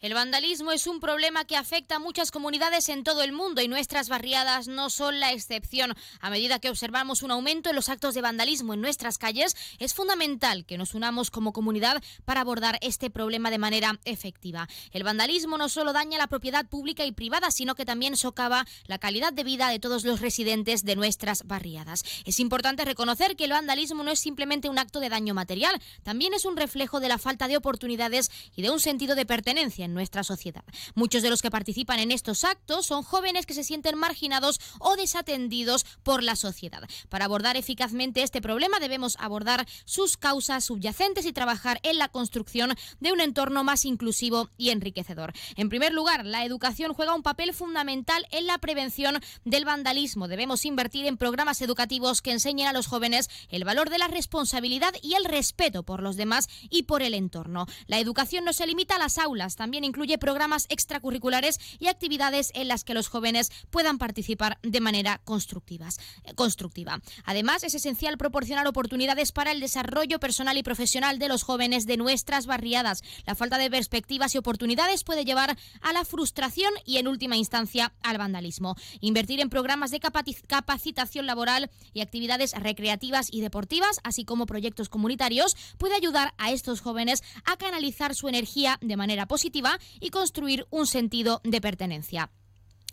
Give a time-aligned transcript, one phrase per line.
[0.00, 3.68] El vandalismo es un problema que afecta a muchas comunidades en todo el mundo y
[3.68, 5.94] nuestras barriadas no son la excepción.
[6.20, 9.92] A medida que observamos un aumento en los actos de vandalismo en nuestras calles, es
[9.92, 14.68] fundamental que nos unamos como comunidad para abordar este problema de manera efectiva.
[14.92, 18.96] El vandalismo no solo daña la propiedad pública y privada, sino que también socava la
[18.96, 22.04] calidad de vida de todos los residentes de nuestras barriadas.
[22.24, 26.32] Es importante reconocer que el vandalismo no es simplemente un acto de daño material, también
[26.32, 30.24] es un reflejo de la falta de oportunidades y de un sentido de pertenencia nuestra
[30.24, 30.64] sociedad.
[30.94, 34.96] Muchos de los que participan en estos actos son jóvenes que se sienten marginados o
[34.96, 36.82] desatendidos por la sociedad.
[37.08, 42.74] Para abordar eficazmente este problema debemos abordar sus causas subyacentes y trabajar en la construcción
[43.00, 45.32] de un entorno más inclusivo y enriquecedor.
[45.56, 50.28] En primer lugar, la educación juega un papel fundamental en la prevención del vandalismo.
[50.28, 54.94] Debemos invertir en programas educativos que enseñen a los jóvenes el valor de la responsabilidad
[55.02, 57.66] y el respeto por los demás y por el entorno.
[57.86, 62.68] La educación no se limita a las aulas, también incluye programas extracurriculares y actividades en
[62.68, 67.00] las que los jóvenes puedan participar de manera eh, constructiva.
[67.24, 71.96] Además, es esencial proporcionar oportunidades para el desarrollo personal y profesional de los jóvenes de
[71.96, 73.02] nuestras barriadas.
[73.26, 77.92] La falta de perspectivas y oportunidades puede llevar a la frustración y, en última instancia,
[78.02, 78.76] al vandalismo.
[79.00, 85.56] Invertir en programas de capacitación laboral y actividades recreativas y deportivas, así como proyectos comunitarios,
[85.78, 89.69] puede ayudar a estos jóvenes a canalizar su energía de manera positiva
[90.00, 92.30] y construir un sentido de pertenencia.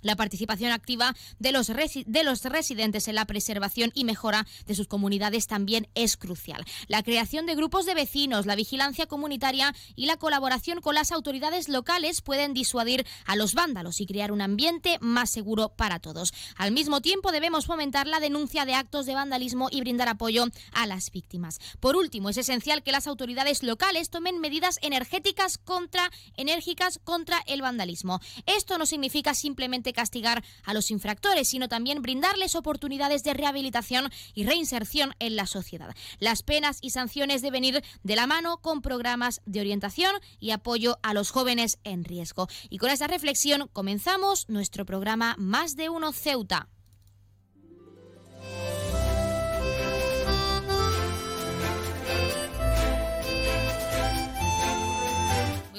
[0.02, 4.88] La participación activa de los, de los residentes en la preservación y mejora de sus
[4.88, 6.66] comunidades también es crucial.
[6.88, 11.70] La creación de grupos de vecinos, la vigilancia comunitaria y la colaboración con las autoridades
[11.70, 16.34] locales pueden disuadir a los vándalos y crear un ambiente más seguro para todos.
[16.56, 20.88] Al mismo tiempo, debemos fomentar la denuncia de actos de vandalismo y brindar apoyo a
[20.88, 21.60] las víctimas.
[21.80, 27.62] Por último, es esencial que las autoridades locales tomen medidas energéticas contra, enérgicas contra el
[27.62, 28.20] vandalismo.
[28.46, 34.46] Esto no significa simplemente castigar a los infractores, sino también brindarles oportunidades de rehabilitación y
[34.46, 35.96] reinserción en la sociedad.
[36.20, 40.98] Las penas y sanciones deben ir de la mano con programas de orientación y apoyo
[41.04, 42.48] a los jóvenes en riesgo.
[42.70, 46.70] Y con esta reflexión comenzamos nuestro programa Más de Uno Ceuta.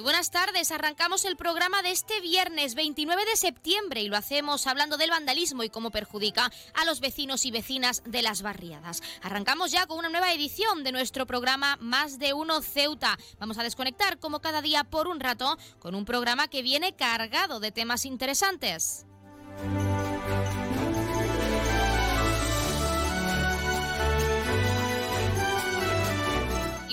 [0.09, 0.73] Buenas tardes.
[0.73, 5.65] Arrancamos el programa de este viernes 29 de septiembre y lo hacemos hablando del vandalismo
[5.65, 9.03] y cómo perjudica a los vecinos y vecinas de las barriadas.
[9.21, 13.19] Arrancamos ya con una nueva edición de nuestro programa Más de Uno Ceuta.
[13.39, 17.61] Vamos a desconectar como cada día por un rato con un programa que viene cargado
[17.61, 19.05] de temas interesantes.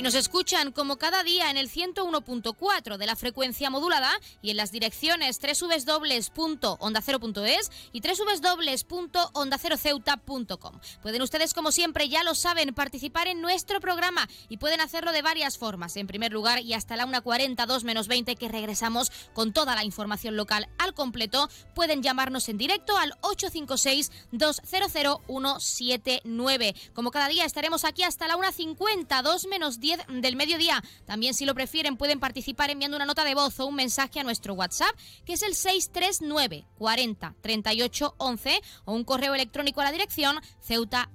[0.05, 4.11] Nos escuchan como cada día en el 101.4 de la frecuencia modulada
[4.43, 10.79] y en las direcciones www.ondacero.es y www.ondaceroceuta.com.
[11.01, 15.23] Pueden ustedes, como siempre, ya lo saben, participar en nuestro programa y pueden hacerlo de
[15.23, 15.97] varias formas.
[15.97, 20.35] En primer lugar, y hasta la 1.42 menos 20 que regresamos con toda la información
[20.35, 26.75] local al completo, pueden llamarnos en directo al 856 200 179.
[26.93, 30.83] Como cada día estaremos aquí hasta la 1.50, 2 menos 10 del mediodía.
[31.05, 34.23] También, si lo prefieren, pueden participar enviando una nota de voz o un mensaje a
[34.23, 34.95] nuestro WhatsApp,
[35.25, 41.09] que es el 639 40 38 11, o un correo electrónico a la dirección ceuta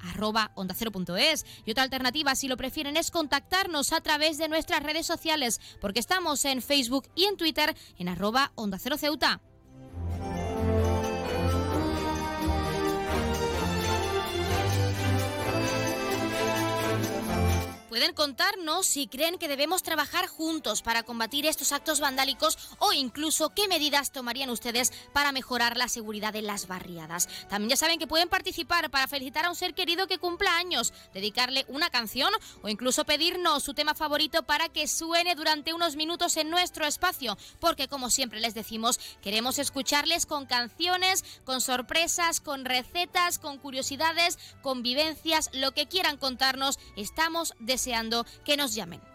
[0.55, 0.75] onda
[1.65, 6.01] Y otra alternativa, si lo prefieren, es contactarnos a través de nuestras redes sociales, porque
[6.01, 9.41] estamos en Facebook y en Twitter en arroba onda cero ceuta.
[17.91, 23.51] Pueden contarnos si creen que debemos trabajar juntos para combatir estos actos vandálicos o incluso
[23.53, 27.29] qué medidas tomarían ustedes para mejorar la seguridad en las barriadas.
[27.49, 30.93] También ya saben que pueden participar para felicitar a un ser querido que cumpla años,
[31.13, 32.33] dedicarle una canción
[32.63, 37.37] o incluso pedirnos su tema favorito para que suene durante unos minutos en nuestro espacio,
[37.59, 44.39] porque como siempre les decimos, queremos escucharles con canciones, con sorpresas, con recetas, con curiosidades,
[44.63, 49.10] con vivencias, lo que quieran contarnos, estamos de deseando que nos llamen.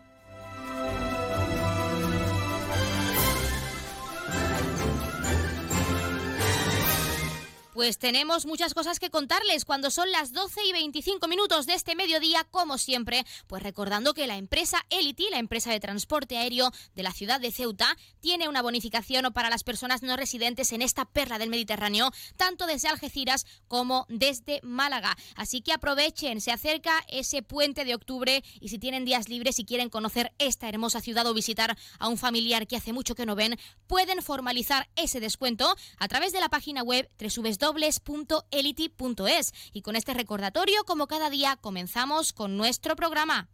[7.76, 11.94] Pues tenemos muchas cosas que contarles cuando son las 12 y 25 minutos de este
[11.94, 17.04] mediodía, como siempre, pues recordando que la empresa Elity, la empresa de transporte aéreo de
[17.04, 21.38] la ciudad de Ceuta, tiene una bonificación para las personas no residentes en esta perla
[21.38, 25.14] del Mediterráneo, tanto desde Algeciras como desde Málaga.
[25.36, 29.66] Así que aprovechen, se acerca ese puente de octubre y si tienen días libres y
[29.66, 33.36] quieren conocer esta hermosa ciudad o visitar a un familiar que hace mucho que no
[33.36, 39.54] ven, pueden formalizar ese descuento a través de la página web www www.elity.es.
[39.74, 43.50] Y con este recordatorio, como cada día, comenzamos con nuestro programa.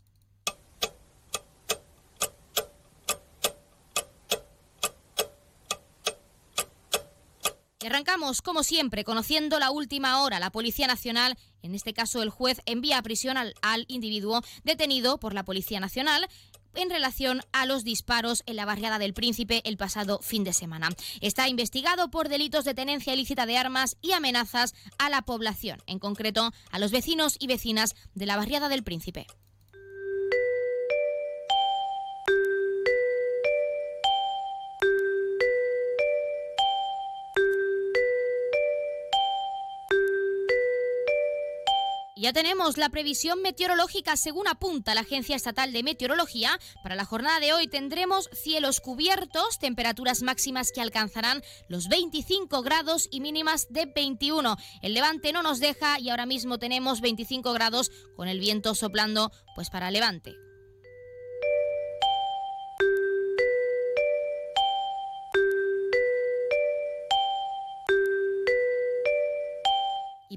[7.84, 10.40] Arrancamos, como siempre, conociendo la última hora.
[10.40, 15.34] La Policía Nacional, en este caso el juez, envía a prisión al individuo detenido por
[15.34, 16.30] la Policía Nacional
[16.75, 20.89] en relación a los disparos en la barriada del Príncipe el pasado fin de semana.
[21.21, 26.00] Está investigado por delitos de tenencia ilícita de armas y amenazas a la población, en
[26.00, 29.27] concreto a los vecinos y vecinas de la barriada del Príncipe.
[42.21, 46.59] Ya tenemos la previsión meteorológica según apunta la Agencia Estatal de Meteorología.
[46.83, 53.07] Para la jornada de hoy tendremos cielos cubiertos, temperaturas máximas que alcanzarán los 25 grados
[53.09, 54.56] y mínimas de 21.
[54.83, 59.31] El levante no nos deja y ahora mismo tenemos 25 grados con el viento soplando
[59.56, 60.35] pues para levante.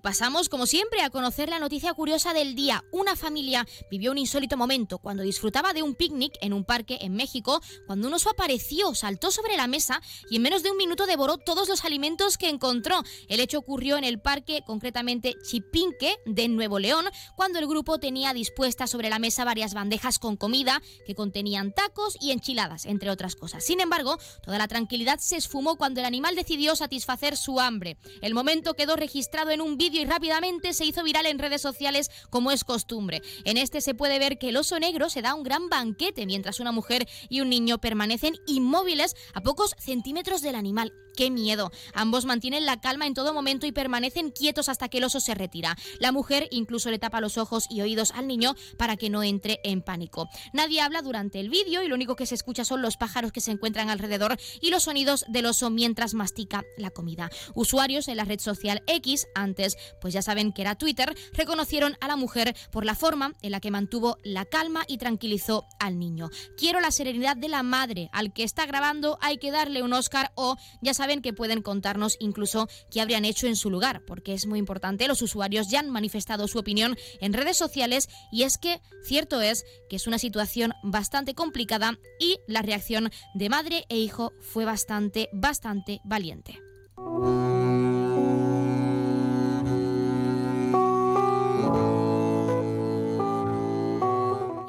[0.05, 2.85] Pasamos, como siempre, a conocer la noticia curiosa del día.
[2.93, 7.15] Una familia vivió un insólito momento cuando disfrutaba de un picnic en un parque en
[7.15, 11.06] México, cuando un oso apareció, saltó sobre la mesa y en menos de un minuto
[11.06, 13.03] devoró todos los alimentos que encontró.
[13.29, 18.35] El hecho ocurrió en el parque, concretamente Chipinque, de Nuevo León, cuando el grupo tenía
[18.35, 23.37] dispuestas sobre la mesa varias bandejas con comida que contenían tacos y enchiladas, entre otras
[23.37, 23.65] cosas.
[23.65, 27.97] Sin embargo, toda la tranquilidad se esfumó cuando el animal decidió satisfacer su hambre.
[28.21, 32.50] El momento quedó registrado en un y rápidamente se hizo viral en redes sociales como
[32.50, 33.23] es costumbre.
[33.44, 36.61] En este se puede ver que el oso negro se da un gran banquete mientras
[36.61, 40.93] una mujer y un niño permanecen inmóviles a pocos centímetros del animal.
[41.16, 41.70] ¡Qué miedo!
[41.93, 45.34] Ambos mantienen la calma en todo momento y permanecen quietos hasta que el oso se
[45.34, 45.76] retira.
[46.00, 49.61] La mujer incluso le tapa los ojos y oídos al niño para que no entre
[49.62, 50.28] en pánico.
[50.52, 53.40] Nadie habla durante el vídeo y lo único que se escucha son los pájaros que
[53.40, 57.31] se encuentran alrededor y los sonidos del oso mientras mastica la comida.
[57.55, 62.08] Usuarios en la red social X, antes pues ya saben que era Twitter, reconocieron a
[62.08, 66.31] la mujer por la forma en la que mantuvo la calma y tranquilizó al niño.
[66.56, 68.08] Quiero la serenidad de la madre.
[68.12, 71.61] Al que está grabando hay que darle un Oscar o ya saben saben que pueden
[71.61, 75.06] contarnos incluso qué habrían hecho en su lugar, porque es muy importante.
[75.06, 79.67] Los usuarios ya han manifestado su opinión en redes sociales y es que cierto es
[79.91, 85.29] que es una situación bastante complicada y la reacción de madre e hijo fue bastante,
[85.35, 86.59] bastante valiente.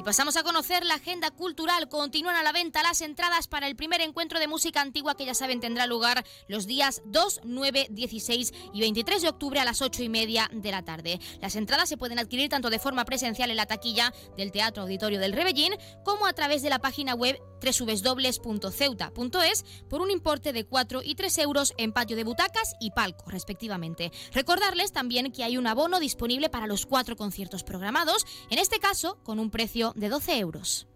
[0.05, 1.89] Pasamos a conocer la agenda cultural.
[1.89, 5.33] Continúan a la venta las entradas para el primer encuentro de música antigua que ya
[5.33, 10.03] saben tendrá lugar los días 2, 9, 16 y 23 de octubre a las 8
[10.03, 11.19] y media de la tarde.
[11.41, 15.19] Las entradas se pueden adquirir tanto de forma presencial en la taquilla del Teatro Auditorio
[15.19, 15.73] del Rebellín
[16.03, 21.37] como a través de la página web www.ceuta.es por un importe de 4 y 3
[21.39, 24.11] euros en patio de butacas y palco, respectivamente.
[24.33, 29.17] Recordarles también que hay un abono disponible para los cuatro conciertos programados, en este caso
[29.23, 30.87] con un precio de 12 euros.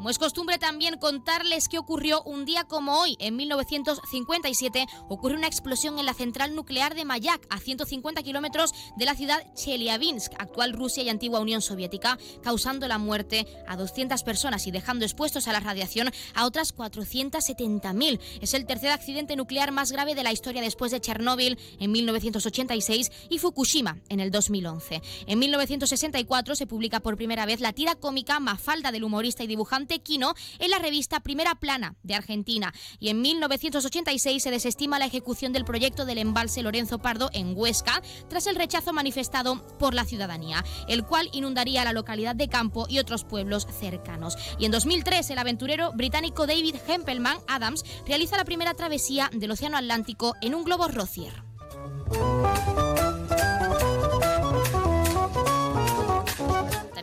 [0.00, 5.46] Como es costumbre también contarles qué ocurrió un día como hoy, en 1957, ocurrió una
[5.46, 10.72] explosión en la central nuclear de Mayak, a 150 kilómetros de la ciudad Chelyabinsk, actual
[10.72, 15.52] Rusia y antigua Unión Soviética, causando la muerte a 200 personas y dejando expuestos a
[15.52, 18.20] la radiación a otras 470.000.
[18.40, 23.12] Es el tercer accidente nuclear más grave de la historia después de Chernóbil en 1986
[23.28, 25.02] y Fukushima en el 2011.
[25.26, 29.89] En 1964 se publica por primera vez la tira cómica Mafalda del humorista y dibujante
[29.98, 35.52] Quino en la revista Primera Plana de Argentina y en 1986 se desestima la ejecución
[35.52, 40.64] del proyecto del embalse Lorenzo Pardo en Huesca tras el rechazo manifestado por la ciudadanía,
[40.88, 44.36] el cual inundaría la localidad de Campo y otros pueblos cercanos.
[44.58, 49.76] Y en 2003 el aventurero británico David Hempelman Adams realiza la primera travesía del Océano
[49.76, 51.42] Atlántico en un globo Rocier.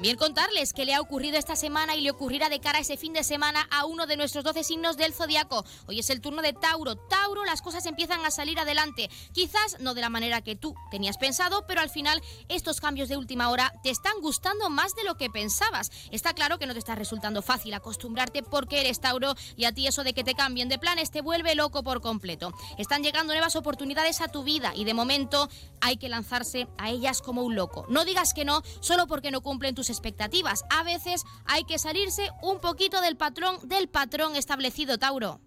[0.08, 2.96] También contarles qué le ha ocurrido esta semana y le ocurrirá de cara a ese
[2.96, 5.66] fin de semana a uno de nuestros 12 signos del zodiaco.
[5.86, 6.96] Hoy es el turno de Tauro.
[6.96, 9.10] Tauro, las cosas empiezan a salir adelante.
[9.34, 13.18] Quizás no de la manera que tú tenías pensado, pero al final estos cambios de
[13.18, 15.92] última hora te están gustando más de lo que pensabas.
[16.10, 19.88] Está claro que no te está resultando fácil acostumbrarte porque eres Tauro y a ti
[19.88, 22.54] eso de que te cambien de planes te vuelve loco por completo.
[22.78, 25.50] Están llegando nuevas oportunidades a tu vida y de momento
[25.82, 27.86] hay que lanzarse a ellas como un loco.
[27.90, 30.64] No digas que no solo porque no cumplen tus expectativas.
[30.70, 35.42] A veces hay que salirse un poquito del patrón del patrón establecido, Tauro.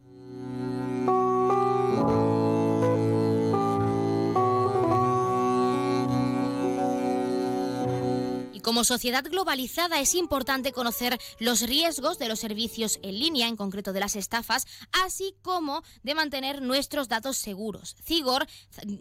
[8.62, 13.92] Como sociedad globalizada es importante conocer los riesgos de los servicios en línea, en concreto
[13.92, 14.66] de las estafas,
[15.04, 17.96] así como de mantener nuestros datos seguros.
[18.02, 18.46] Cigor,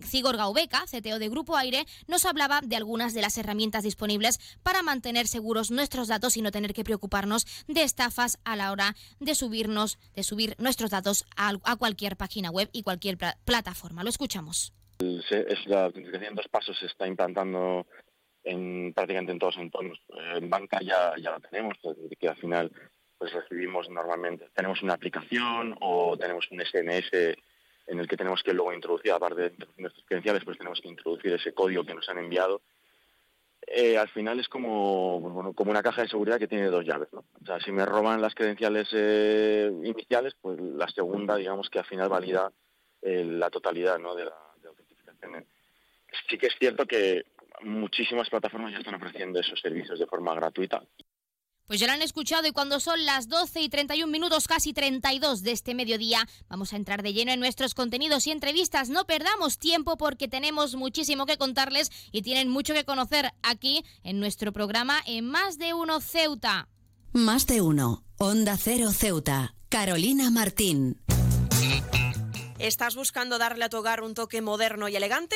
[0.04, 4.82] Cigor Gaubeca, CTO de Grupo Aire, nos hablaba de algunas de las herramientas disponibles para
[4.82, 9.36] mantener seguros nuestros datos y no tener que preocuparnos de estafas a la hora de
[9.36, 14.04] subirnos, de subir nuestros datos a, cualquier página web y cualquier plataforma.
[14.04, 14.74] Lo escuchamos.
[15.00, 17.86] Es la autenticación en dos pasos se está implantando
[18.50, 20.01] en prácticamente en todos los entornos.
[20.36, 21.77] En banca ya, ya lo tenemos,
[22.20, 22.72] que al final
[23.18, 27.12] pues recibimos normalmente, tenemos una aplicación o tenemos un SMS
[27.88, 31.34] en el que tenemos que luego introducir, aparte de nuestras credenciales, pues tenemos que introducir
[31.34, 32.62] ese código que nos han enviado.
[33.68, 36.86] Eh, al final es como, pues bueno, como una caja de seguridad que tiene dos
[36.86, 37.10] llaves.
[37.12, 37.25] ¿no?
[37.41, 41.86] O sea, si me roban las credenciales eh, iniciales, pues la segunda, digamos que al
[41.86, 42.51] final valida
[43.01, 44.15] eh, la totalidad ¿no?
[44.15, 45.46] de, la, de la autentificación.
[46.29, 47.25] Sí que es cierto que
[47.63, 50.82] muchísimas plataformas ya están ofreciendo esos servicios de forma gratuita.
[51.70, 55.44] Pues ya lo han escuchado y cuando son las 12 y 31 minutos, casi 32
[55.44, 58.89] de este mediodía, vamos a entrar de lleno en nuestros contenidos y entrevistas.
[58.89, 64.20] No perdamos tiempo porque tenemos muchísimo que contarles y tienen mucho que conocer aquí en
[64.20, 66.70] nuestro programa en Más de Uno Ceuta.
[67.13, 71.00] Más de Uno, Onda Cero Ceuta, Carolina Martín.
[72.58, 75.36] ¿Estás buscando darle a tu hogar un toque moderno y elegante?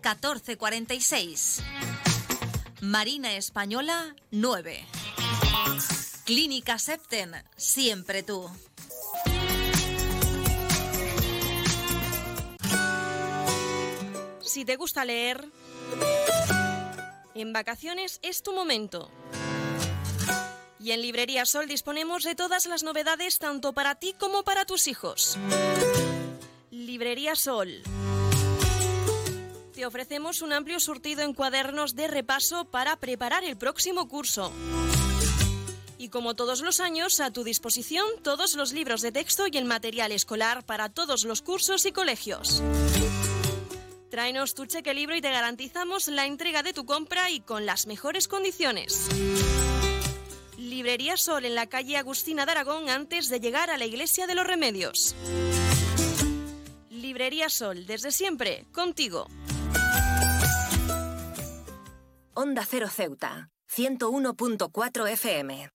[0.00, 1.62] 1446.
[2.80, 4.86] Marina Española 9.
[6.24, 8.50] Clínica Septen, siempre tú.
[14.40, 15.46] Si te gusta leer,
[17.34, 19.10] en vacaciones es tu momento.
[20.78, 24.88] Y en Librería Sol disponemos de todas las novedades tanto para ti como para tus
[24.88, 25.36] hijos.
[26.70, 27.82] Librería Sol.
[29.80, 34.52] Te ofrecemos un amplio surtido en cuadernos de repaso para preparar el próximo curso.
[35.96, 39.64] Y como todos los años, a tu disposición todos los libros de texto y el
[39.64, 42.62] material escolar para todos los cursos y colegios.
[44.10, 47.86] Tráenos tu cheque libro y te garantizamos la entrega de tu compra y con las
[47.86, 49.08] mejores condiciones.
[50.58, 54.34] Librería Sol en la calle Agustina de Aragón antes de llegar a la Iglesia de
[54.34, 55.14] los Remedios.
[56.90, 59.26] Librería Sol, desde siempre, contigo.
[62.42, 65.68] Onda Cero Ceuta, 101.4 FM.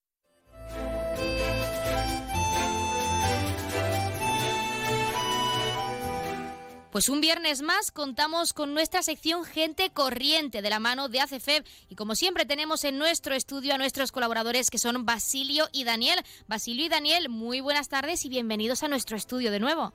[6.92, 11.64] Pues un viernes más contamos con nuestra sección Gente Corriente de la mano de ACFEB
[11.88, 16.24] y como siempre tenemos en nuestro estudio a nuestros colaboradores que son Basilio y Daniel.
[16.48, 19.94] Basilio y Daniel, muy buenas tardes y bienvenidos a nuestro estudio de nuevo.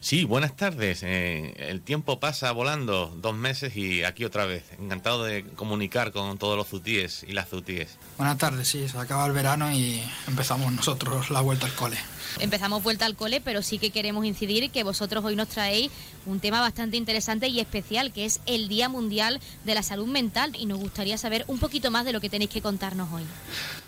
[0.00, 1.02] Sí, buenas tardes.
[1.02, 4.64] Eh, el tiempo pasa volando, dos meses y aquí otra vez.
[4.78, 7.98] Encantado de comunicar con todos los zutíes y las zutíes.
[8.16, 11.96] Buenas tardes, sí, se acaba el verano y empezamos nosotros la vuelta al cole.
[12.38, 15.90] Empezamos vuelta al cole, pero sí que queremos incidir que vosotros hoy nos traéis
[16.26, 20.54] un tema bastante interesante y especial, que es el Día Mundial de la Salud Mental
[20.56, 23.24] y nos gustaría saber un poquito más de lo que tenéis que contarnos hoy.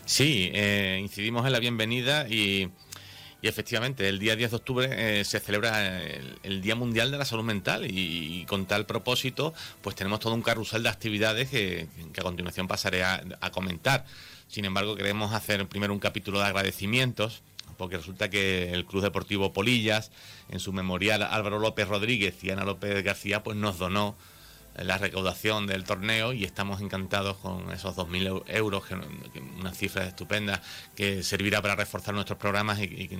[0.06, 2.70] Sí, eh, incidimos en la bienvenida y
[3.42, 6.02] y efectivamente, el día 10 de octubre eh, se celebra
[6.42, 10.42] el, Día Mundial de la Salud Mental y, con tal propósito, pues tenemos todo un
[10.42, 14.04] carrusel de actividades que, a continuación pasaré a, comentar.
[14.46, 17.42] Sin embargo, queremos hacer primero un capítulo de agradecimientos
[17.78, 20.10] porque resulta que el Club Deportivo Polillas,
[20.50, 24.16] en su memorial Álvaro López Rodríguez y Ana López García, pues nos donó
[24.76, 28.94] la recaudación del torneo y estamos encantados con esos 2.000 euros, que,
[29.58, 30.62] una cifra estupenda
[30.94, 33.10] que servirá para reforzar nuestros programas y,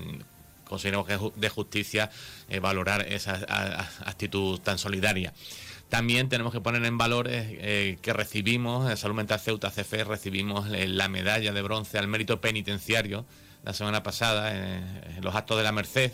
[0.65, 2.10] consideramos que es de justicia
[2.49, 3.32] eh, valorar esa
[4.04, 5.34] actitud tan solidaria.
[5.89, 10.73] También tenemos que poner en valor eh, que recibimos, en Salud Mental Ceuta CFE, recibimos
[10.73, 13.26] eh, la medalla de bronce al mérito penitenciario
[13.65, 16.13] la semana pasada en los actos de la Merced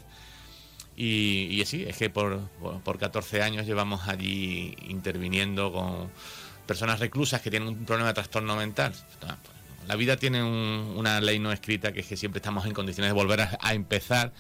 [0.96, 2.48] y, y sí, es que por,
[2.82, 6.11] por 14 años llevamos allí interviniendo con
[6.66, 8.94] personas reclusas que tienen un problema de trastorno mental.
[9.87, 13.14] La vida tiene una ley no escrita que es que siempre estamos en condiciones de
[13.14, 14.32] volver a, empezar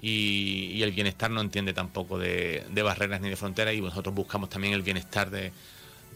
[0.00, 4.14] y, y, el bienestar no entiende tampoco de, de barreras ni de fronteras y nosotros
[4.14, 5.52] buscamos también el bienestar de,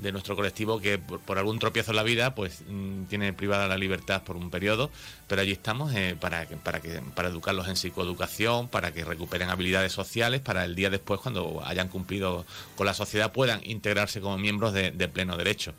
[0.01, 3.77] de nuestro colectivo que por, algún tropiezo en la vida pues mm, tiene privada la
[3.77, 4.91] libertad por un periodo,
[5.27, 9.93] pero allí estamos eh, para, para, que, para educarlos en psicoeducación, para que recuperen habilidades
[9.93, 12.45] sociales, para el día después, cuando hayan cumplido
[12.77, 15.75] con la sociedad, puedan integrarse como miembros de, pleno derecho.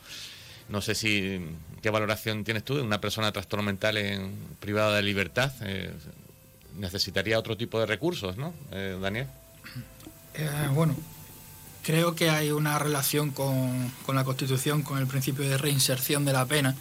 [0.70, 1.40] No sé si
[1.82, 5.52] qué valoración tienes tú de una persona trastorno mental en, privada de libertad.
[5.62, 5.92] Eh,
[6.78, 9.28] necesitaría otro tipo de recursos, ¿no, eh, Daniel?
[10.74, 10.96] bueno,
[11.84, 16.46] creo que hay una relación con, la Constitución, con el principio de reinserción de la
[16.46, 16.76] pena,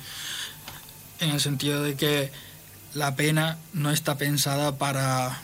[1.20, 2.30] en el sentido de que
[2.94, 5.38] la pena no está pensada para...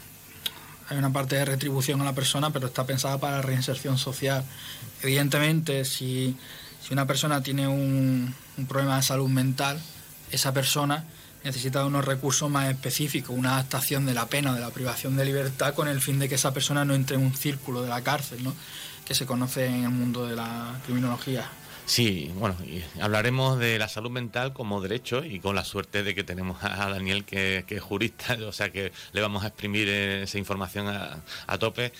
[0.88, 4.45] Hay una parte de retribución a la persona, pero está pensada para reinserción social.
[5.03, 6.37] Evidentemente, si,
[6.92, 9.81] una persona tiene un, un problema de salud mental,
[10.31, 11.05] esa persona
[11.42, 15.75] necesita unos recursos más específicos, una adaptación de la pena, de la privación de libertad,
[15.75, 18.45] con el fin de que esa persona no entre en un círculo de la cárcel,
[18.45, 18.55] ¿no?
[19.07, 21.49] Que se conoce en el mundo de la criminología.
[21.87, 22.57] Sí, bueno,
[23.01, 26.90] hablaremos de la salud mental como derecho y con la suerte de que tenemos a
[26.90, 31.92] Daniel que, es jurista, o sea que le vamos a exprimir esa información a, tope.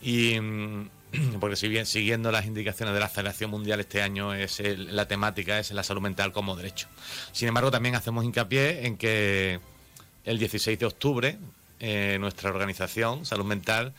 [0.00, 0.88] Y mm,
[1.40, 5.58] porque si bien siguiendo las indicaciones de la Federación Mundial este año es la temática
[5.58, 6.86] es la salud mental como derecho.
[7.32, 9.58] Sin embargo, también hacemos hincapié en que
[10.24, 11.38] el 16 de octubre
[11.80, 13.92] eh, nuestra organización Salud Mental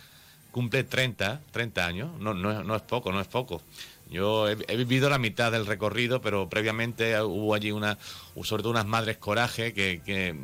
[0.54, 3.62] cumple 30, 30 años, no, no, es poco, no es poco.
[4.10, 7.98] Yo he, vivido la mitad del recorrido, pero previamente hubo allí una,
[8.44, 10.02] sobre todo unas madres coraje que,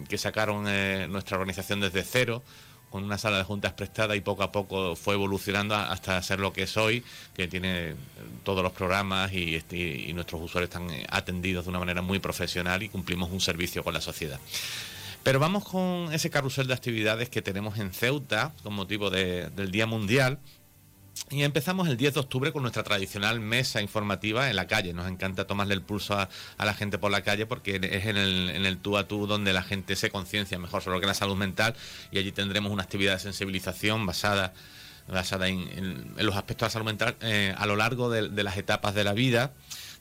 [0.10, 2.42] que, sacaron eh, nuestra organización desde cero,
[2.90, 6.52] con una sala de juntas prestada y poco a poco fue evolucionando hasta ser lo
[6.52, 7.04] que es hoy,
[7.36, 7.94] que tiene
[8.44, 12.82] todos los programas y, este, y nuestros usuarios están atendidos de una manera muy profesional
[12.82, 14.40] y cumplimos un servicio con la sociedad.
[15.24, 19.86] Pero vamos con ese carrusel de actividades que tenemos en Ceuta con motivo del Día
[19.86, 20.40] Mundial.
[21.30, 24.94] Y empezamos el 10 de octubre con nuestra tradicional mesa informativa en la calle.
[24.94, 28.78] Nos encanta tomarle el pulso a, la gente por la calle porque es en el,
[28.78, 31.36] tú a tú donde la gente se conciencia mejor sobre lo que es la salud
[31.36, 31.76] mental
[32.12, 34.54] y allí tendremos una actividad de sensibilización basada,
[35.08, 38.96] basada en, los aspectos de la salud mental eh, a lo largo de, las etapas
[38.96, 39.52] de la vida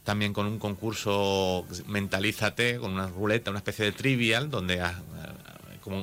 [0.08, 4.82] también con un concurso Mentalízate, con una ruleta, una especie de trivial, donde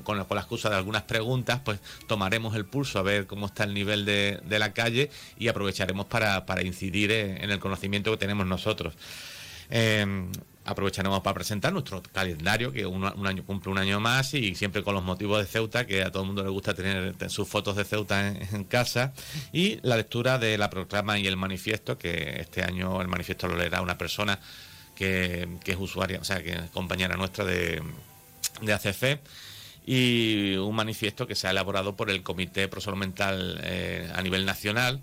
[0.03, 3.73] con, la excusa de algunas preguntas, pues tomaremos el pulso a ver cómo está el
[3.73, 8.93] nivel de, la calle y aprovecharemos para, incidir en, el conocimiento que tenemos nosotros.
[9.71, 10.31] Em,
[10.65, 14.95] aprovecharemos para presentar nuestro calendario, que un, año cumple un año más y siempre con
[14.95, 17.85] los motivos de Ceuta, que a todo el mundo le gusta tener sus fotos de
[17.85, 19.13] Ceuta en, casa,
[19.53, 23.55] y la lectura de la proclama y el manifiesto, que este año el manifiesto lo
[23.55, 24.39] leerá una persona
[24.95, 27.81] que, es usuaria, o sea, que es compañera nuestra de,
[28.61, 29.19] de
[29.87, 34.45] y un manifiesto que se ha elaborado por el Comité Pro Mental eh, a nivel
[34.45, 34.99] nacional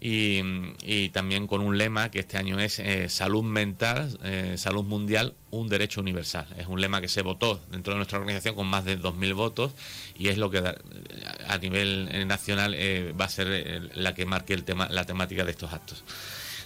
[0.00, 5.34] y, también con un lema que este año es eh, salud mental, eh, salud mundial,
[5.50, 6.46] un derecho universal.
[6.58, 9.72] Es un lema que se votó dentro de nuestra organización con más de 2.000 votos
[10.18, 12.76] y es lo que a nivel nacional
[13.18, 16.04] va a ser la que marque el tema, la temática de estos actos.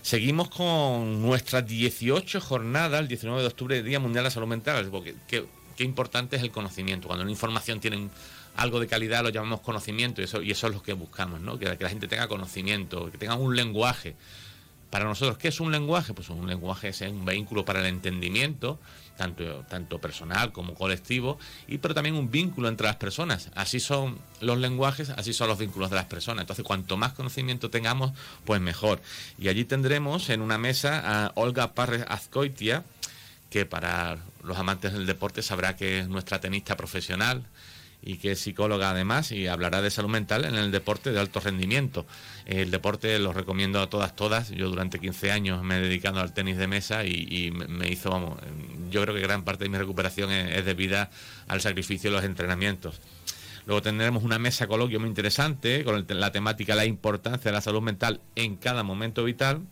[0.03, 4.89] Seguimos con nuestras 18 jornadas, el 19 de octubre, Día Mundial de la Salud Mental,
[4.91, 5.45] porque, que
[5.81, 7.07] qué importante es el conocimiento.
[7.07, 8.11] Cuando una información tiene
[8.61, 11.59] algo de calidad lo llamamos conocimiento y eso, y eso es lo que buscamos, ¿no?
[11.59, 14.17] que, la gente tenga conocimiento, que tenga un lenguaje.
[14.91, 16.13] Para nosotros, ¿qué es un lenguaje?
[16.13, 18.79] Pues un lenguaje es un vehículo para el entendimiento,
[19.17, 23.51] tanto, tanto personal como colectivo, y pero también un vínculo entre las personas.
[23.55, 26.43] Así son los lenguajes, así son los vínculos de las personas.
[26.43, 28.13] Entonces, cuanto más conocimiento tengamos,
[28.45, 29.01] pues mejor.
[29.39, 32.85] Y allí tendremos en una mesa a Olga Parres Azcoitia,
[33.49, 37.45] que para los amantes del deporte sabrá que es nuestra tenista profesional
[38.03, 41.41] y que es psicóloga además y hablará de salud mental en el deporte de alto
[41.41, 42.07] rendimiento.
[42.47, 44.51] El deporte lo recomiendo a todas, todas.
[44.51, 48.39] Yo durante 15 años me he dedicado al tenis de mesa y, me hizo, vamos,
[48.91, 51.11] yo creo que gran parte de mi recuperación es, debida
[51.49, 53.01] al sacrificio de los entrenamientos.
[53.67, 57.83] Luego tendremos una mesa coloquio muy interesante con la temática la importancia de la salud
[57.83, 59.63] mental en cada momento vital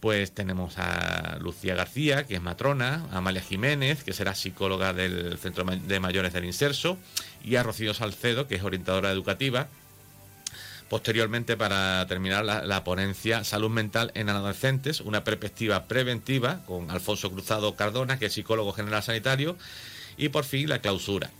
[0.00, 5.36] pues tenemos a Lucía García, que es matrona, a Amalia Jiménez, que será psicóloga del
[5.38, 6.98] Centro de Mayores del Inserso,
[7.42, 9.68] y a Rocío Salcedo, que es orientadora educativa.
[10.88, 17.74] Posteriormente, para terminar la, ponencia Salud Mental en Adolescentes, una perspectiva preventiva, con Alfonso Cruzado
[17.74, 19.56] Cardona, que es psicólogo general sanitario,
[20.16, 21.30] y por fin la clausura.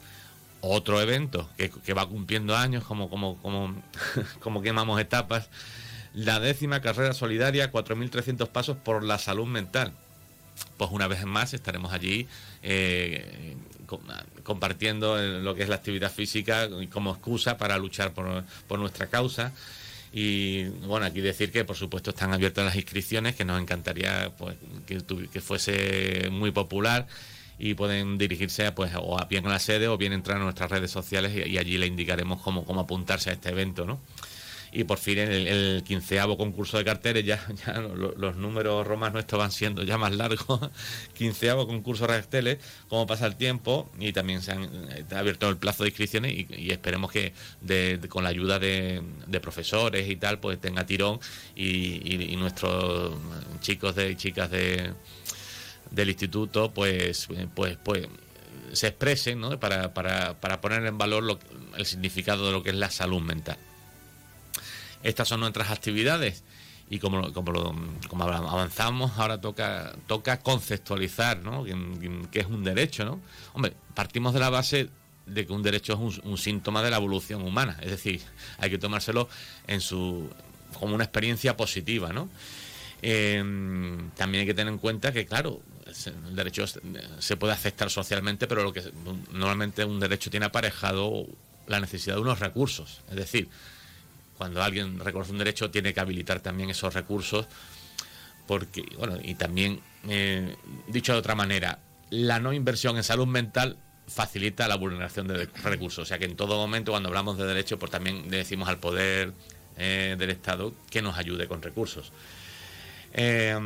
[0.60, 3.82] Otro evento que, va cumpliendo años, como, como, como,
[4.40, 5.48] como quemamos etapas,
[6.14, 9.92] la décima carrera solidaria, 4.300 pasos por la salud mental.
[10.76, 12.26] Pues una vez más estaremos allí
[12.62, 13.56] eh,
[14.42, 19.52] compartiendo lo que es la actividad física como excusa para luchar por, nuestra causa.
[20.12, 24.56] Y bueno, aquí decir que por supuesto están abiertas las inscripciones, que nos encantaría pues,
[24.86, 27.06] que, fuese muy popular
[27.58, 30.70] y pueden dirigirse pues, o a bien a la sede o bien entrar a nuestras
[30.70, 34.00] redes sociales y, y allí le indicaremos cómo, cómo apuntarse a este evento, ¿no?
[34.72, 37.44] Y por fin en el, quinceavo concurso de carteles, ya,
[38.16, 40.60] los, números romanos nuestros van siendo ya más largos,
[41.14, 45.56] quinceavo concurso de carteles, como pasa el tiempo y también se han eh, abierto el
[45.56, 47.32] plazo de inscripciones y, esperemos que
[48.08, 49.02] con la ayuda de,
[49.40, 51.20] profesores y tal, pues tenga tirón
[51.54, 53.14] y, nuestros
[53.60, 54.92] chicos y chicas de,
[55.90, 58.06] del instituto pues, pues, pues
[58.72, 59.58] se expresen ¿no?
[59.58, 61.38] para, para, para poner en valor
[61.76, 63.58] el significado de lo que es la salud mental.
[65.02, 66.42] Estas son nuestras actividades
[66.90, 67.74] y como, como,
[68.08, 71.64] como avanzamos, ahora toca, toca conceptualizar ¿no?
[72.30, 73.04] ¿Qué, es un derecho.
[73.04, 73.20] ¿no?
[73.52, 74.88] Hombre, partimos de la base
[75.26, 78.22] de que un derecho es un, síntoma de la evolución humana, es decir,
[78.58, 79.28] hay que tomárselo
[79.66, 80.30] en su,
[80.78, 82.12] como una experiencia positiva.
[82.12, 82.30] ¿no?
[83.02, 85.60] Em, también hay que tener en cuenta que, claro,
[86.06, 86.64] el derecho
[87.18, 88.82] se puede aceptar socialmente, pero lo que
[89.32, 91.26] normalmente un derecho tiene aparejado
[91.66, 93.48] la necesidad de unos recursos, es decir,
[94.38, 97.46] cuando alguien reconoce un derecho tiene que habilitar también esos recursos
[98.46, 103.76] porque bueno y también eh, dicho de otra manera la no inversión en salud mental
[104.06, 106.02] facilita la vulneración de recursos.
[106.02, 108.78] O sea que en todo momento cuando hablamos de derecho pues también le decimos al
[108.78, 109.34] poder
[109.76, 112.12] eh, del estado que nos ayude con recursos.
[113.12, 113.56] Eh,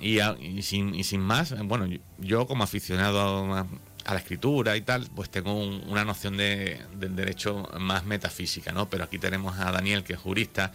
[0.00, 0.18] y,
[0.62, 1.88] sin, y, sin, más bueno
[2.18, 3.66] yo como aficionado a,
[4.04, 8.88] a la escritura y tal, pues tengo una noción de, del derecho más metafísica, ¿no?
[8.88, 10.72] Pero aquí tenemos a Daniel, que es jurista,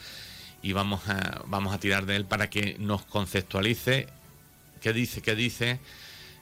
[0.62, 4.08] y vamos a, vamos a tirar de él para que nos conceptualice
[4.82, 5.80] qué dice, qué dice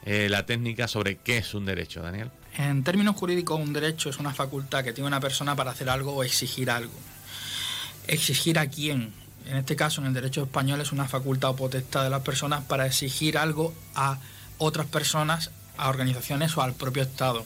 [0.04, 2.30] eh, la técnica sobre qué es un derecho, Daniel.
[2.56, 6.14] En términos jurídicos, un derecho es una facultad que tiene una persona para hacer algo
[6.14, 6.94] o exigir algo.
[8.06, 9.12] exigir a quién.
[9.46, 12.64] En este caso, en el derecho español es una facultad o potestad de las personas
[12.64, 14.18] para exigir algo a
[14.58, 17.44] otras personas, a organizaciones o al propio Estado.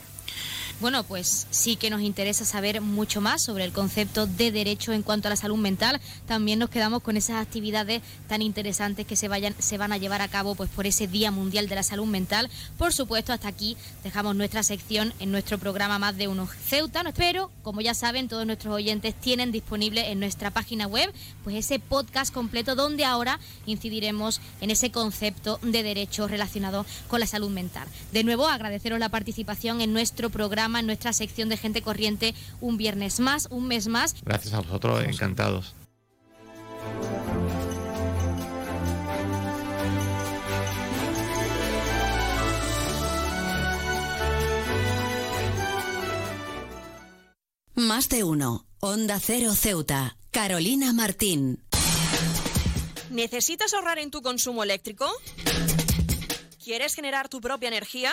[0.81, 5.03] Bueno, pues sí que nos interesa saber mucho más sobre el concepto de derecho en
[5.03, 6.01] cuanto a la salud mental.
[6.27, 10.23] También nos quedamos con esas actividades tan interesantes que se vayan se van a llevar
[10.23, 12.49] a cabo pues por ese Día Mundial de la Salud Mental.
[12.79, 17.51] Por supuesto, hasta aquí dejamos nuestra sección en nuestro programa Más de uno Ceuta, pero
[17.63, 21.13] como ya saben, todos nuestros oyentes tienen disponible en nuestra página web
[21.45, 27.27] pues ese podcast completo donde ahora incidiremos en ese concepto de derecho relacionado con la
[27.27, 27.89] salud mental.
[28.13, 32.77] De nuevo, agradeceros la participación en nuestro programa en nuestra sección de gente corriente un
[32.77, 34.15] viernes más, un mes más.
[34.23, 35.75] Gracias a vosotros, encantados.
[47.75, 48.67] Más de uno.
[48.81, 50.17] Onda Cero Ceuta.
[50.31, 51.65] Carolina Martín.
[53.11, 55.11] ¿Necesitas ahorrar en tu consumo eléctrico?
[56.63, 58.13] ¿Quieres generar tu propia energía?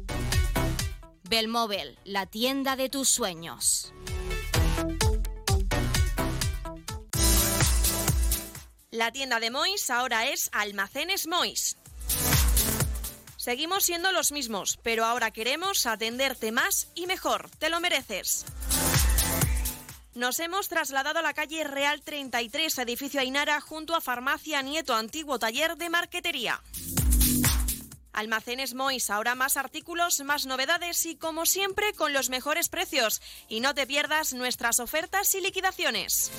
[1.31, 3.93] Belmóvil, la tienda de tus sueños.
[8.89, 11.77] La tienda de Mois ahora es Almacenes Mois.
[13.37, 17.49] Seguimos siendo los mismos, pero ahora queremos atenderte más y mejor.
[17.59, 18.43] Te lo mereces.
[20.13, 25.39] Nos hemos trasladado a la calle Real 33, edificio Ainara, junto a Farmacia Nieto, antiguo
[25.39, 26.61] taller de marquetería.
[28.21, 33.19] Almacenes Mois, ahora más artículos, más novedades y como siempre con los mejores precios.
[33.49, 36.31] Y no te pierdas nuestras ofertas y liquidaciones.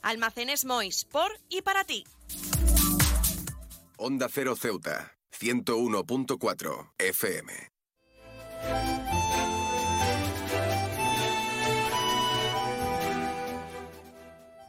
[0.00, 2.04] Almacenes Mois, por y para ti.
[3.96, 7.52] Onda Cero Ceuta, 101.4 FM.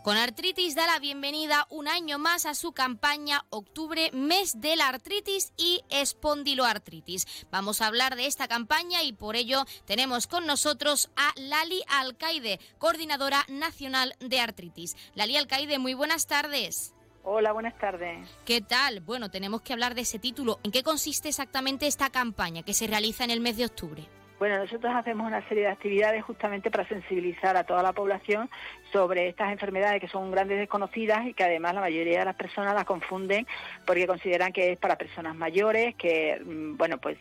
[0.06, 4.88] Con artritis da la bienvenida un año más a su campaña Octubre, mes de la
[4.88, 7.48] artritis y espondiloartritis.
[7.50, 12.60] Vamos a hablar de esta campaña y por ello tenemos con nosotros a Lali Alcaide,
[12.78, 14.96] coordinadora nacional de artritis.
[15.15, 16.94] Lali Alcaide, muy buenas tardes.
[17.24, 18.30] Hola, buenas tardes.
[18.46, 19.00] ¿Qué tal?
[19.00, 20.60] Bueno, tenemos que hablar de ese título.
[20.62, 24.08] ¿En qué consiste exactamente esta campaña que se realiza en el mes de octubre?
[24.38, 28.50] Bueno, nosotros hacemos una serie de actividades justamente para sensibilizar a toda la población
[28.91, 32.74] sobre estas enfermedades que son grandes desconocidas y que además la mayoría de las personas
[32.74, 33.48] las confunden
[33.86, 37.17] porque consideran que es para personas mayores, que, mm, bueno, pues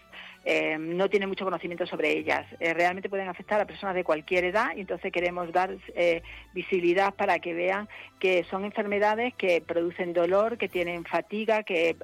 [0.46, 2.46] eh, no tienen mucho conocimiento sobre ellas.
[2.61, 7.14] Eh, realmente pueden afectar a personas de cualquier edad y entonces queremos dar eh, visibilidad
[7.14, 11.96] para que vean que son enfermedades que producen dolor, que tienen fatiga, que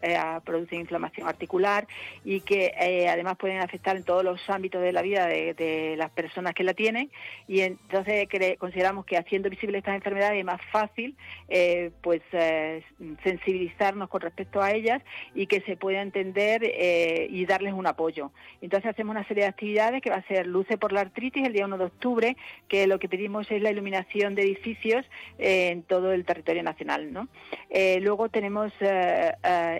[0.44, 1.86] producen inflamación articular
[2.24, 2.74] y que
[3.08, 6.74] además pueden afectar en todos los ámbitos de la vida de, las personas que la
[6.74, 7.10] tienen
[7.48, 11.16] y entonces consideramos que haciendo visible estas enfermedades es más fácil
[12.02, 12.20] pues
[13.22, 15.02] sensibilizarnos con respecto a ellas
[15.34, 16.62] y que se pueda entender
[17.30, 18.29] y darles un apoyo.
[18.60, 21.52] Entonces hacemos una serie de actividades que va a ser Luce por la Artritis el
[21.52, 22.36] día 1 de octubre,
[22.68, 25.04] que lo que pedimos es la iluminación de edificios
[25.38, 27.12] eh, en todo el territorio nacional.
[27.12, 27.28] ¿no?
[27.68, 29.32] Eh, luego tenemos eh,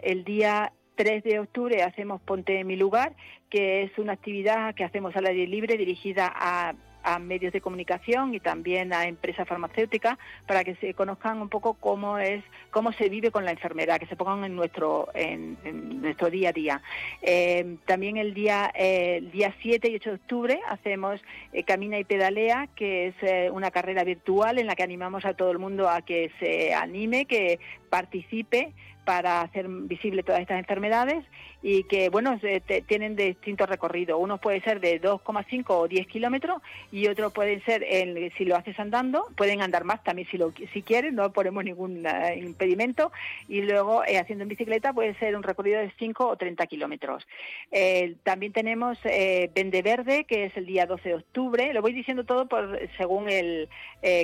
[0.02, 3.14] el día 3 de octubre hacemos Ponte en mi lugar,
[3.48, 8.34] que es una actividad que hacemos al aire libre dirigida a a medios de comunicación
[8.34, 13.08] y también a empresas farmacéuticas para que se conozcan un poco cómo es cómo se
[13.08, 15.56] vive con la enfermedad que se pongan en nuestro en,
[16.02, 16.82] nuestro día a día.
[17.22, 21.20] Eh, también el día eh, día 7 y 8 de octubre hacemos
[21.52, 25.50] eh, camina y pedalea que es una carrera virtual en la que animamos a todo
[25.50, 27.58] el mundo a que se anime que
[27.90, 28.72] participe
[29.04, 31.24] para hacer visible todas estas enfermedades
[31.62, 32.38] y que, bueno,
[32.86, 34.18] tienen distintos recorridos.
[34.20, 38.56] Uno puede ser de 2,5 o 10 kilómetros y otro puede ser, en, si lo
[38.56, 43.12] haces andando, pueden andar más también si, lo, si quieren, no ponemos ningún eh, impedimento.
[43.48, 47.26] Y luego, eh, haciendo en bicicleta, puede ser un recorrido de 5 o 30 kilómetros.
[47.70, 51.72] Eh, también tenemos Vende Verde, que es el día 12 de octubre.
[51.74, 53.68] Lo voy diciendo todo por, según el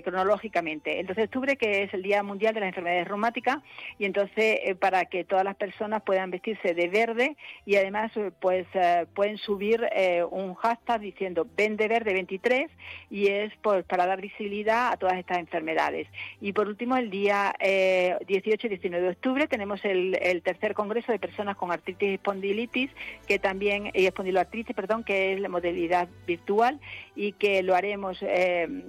[0.05, 1.01] cronológicamente.
[1.01, 3.59] El 12 de octubre, que es el Día Mundial de las Enfermedades Reumáticas,
[3.99, 8.67] y entonces para que todas las personas puedan vestirse de verde y además eh, pues
[8.75, 12.71] eh, pueden subir eh, un hashtag diciendo Vende Verde 23
[13.11, 16.09] y es pues para dar visibilidad a todas estas enfermedades.
[16.41, 21.19] Y por último, el día 18 y 19 de octubre tenemos el, tercer congreso de
[21.19, 22.91] personas con artritis y espondilitis,
[23.27, 26.81] que también, y espondiloartritis, perdón, que es la modalidad virtual
[27.15, 28.21] y que lo haremos,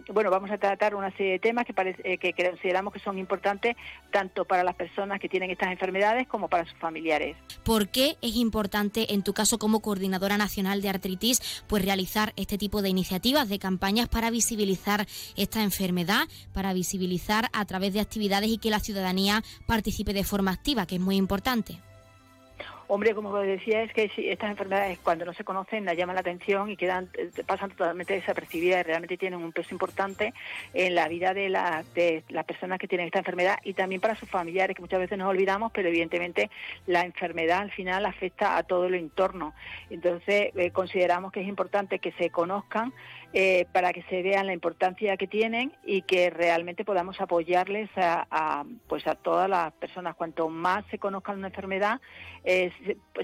[0.09, 3.75] bueno, vamos a tratar una serie de temas que, parece, que consideramos que son importantes
[4.11, 7.37] tanto para las personas que tienen estas enfermedades como para sus familiares.
[7.63, 12.57] ¿Por qué es importante, en tu caso como coordinadora nacional de artritis, pues realizar este
[12.57, 18.49] tipo de iniciativas, de campañas para visibilizar esta enfermedad, para visibilizar a través de actividades
[18.49, 21.81] y que la ciudadanía participe de forma activa, que es muy importante?
[22.89, 26.69] Hombre, como decía, es que estas enfermedades cuando no se conocen las llaman la atención
[26.69, 30.33] y quedan eh, pasan totalmente desapercibidas y realmente tienen un peso importante
[30.73, 31.49] en la vida de,
[31.93, 35.17] de las personas que tienen esta enfermedad y también para sus familiares, que muchas veces
[35.17, 36.49] nos olvidamos, pero evidentemente
[36.85, 39.53] la enfermedad al final afecta a todo el entorno.
[39.89, 42.93] Entonces, eh, consideramos que es importante que se conozcan
[43.39, 48.65] eh, para que se vean la importancia que tienen y que realmente podamos apoyarles a,
[48.87, 50.15] pues a todas las personas.
[50.15, 52.01] Cuanto más se conozcan una enfermedad,
[52.43, 52.71] eh,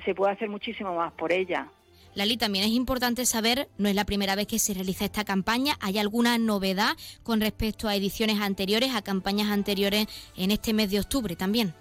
[0.06, 1.68] se, puede hacer muchísimo más por ella.
[2.14, 5.78] Lali, también es importante saber, no es la primera vez que se realiza esta campaña,
[5.80, 10.06] ¿hay alguna novedad con respecto a ediciones anteriores, a campañas anteriores
[10.38, 11.74] en este mes de octubre también?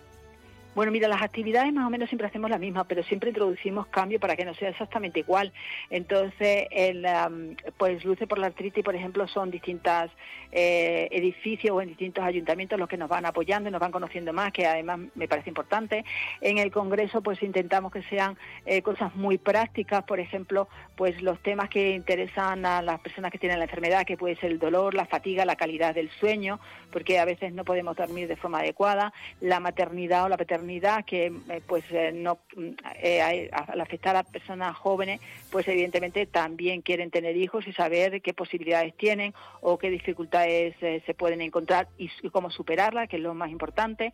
[0.75, 4.23] Bueno, mira, las actividades más o menos siempre hacemos las mismas, pero siempre introducimos cambios
[4.23, 5.53] para que no sea exactamente igual.
[5.91, 7.07] Entonces, el,
[7.77, 10.11] pues Luce por la Artritis, por ejemplo, son distintos
[10.51, 14.33] eh, edificios o en distintos ayuntamientos los que nos van apoyando y nos van conociendo
[14.33, 16.07] más, que además me parece importante.
[16.41, 21.39] En el Congreso, pues intentamos que sean eh, cosas muy prácticas, por ejemplo, pues los
[21.43, 24.95] temas que interesan a las personas que tienen la enfermedad, que puede ser el dolor,
[24.95, 29.13] la fatiga, la calidad del sueño, porque a veces no podemos dormir de forma adecuada,
[29.43, 30.62] la maternidad o la paternidad
[31.07, 32.39] que eh, pues eh, no
[33.03, 35.21] eh, al afectar a personas jóvenes
[35.51, 41.15] pues evidentemente también quieren tener hijos y saber qué posibilidades tienen o qué dificultades se
[41.15, 44.13] pueden encontrar y, cómo superarlas que es lo más importante.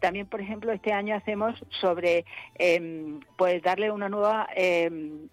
[0.00, 2.24] También por ejemplo este año hacemos sobre
[2.58, 5.28] em, pues darle una nueva em,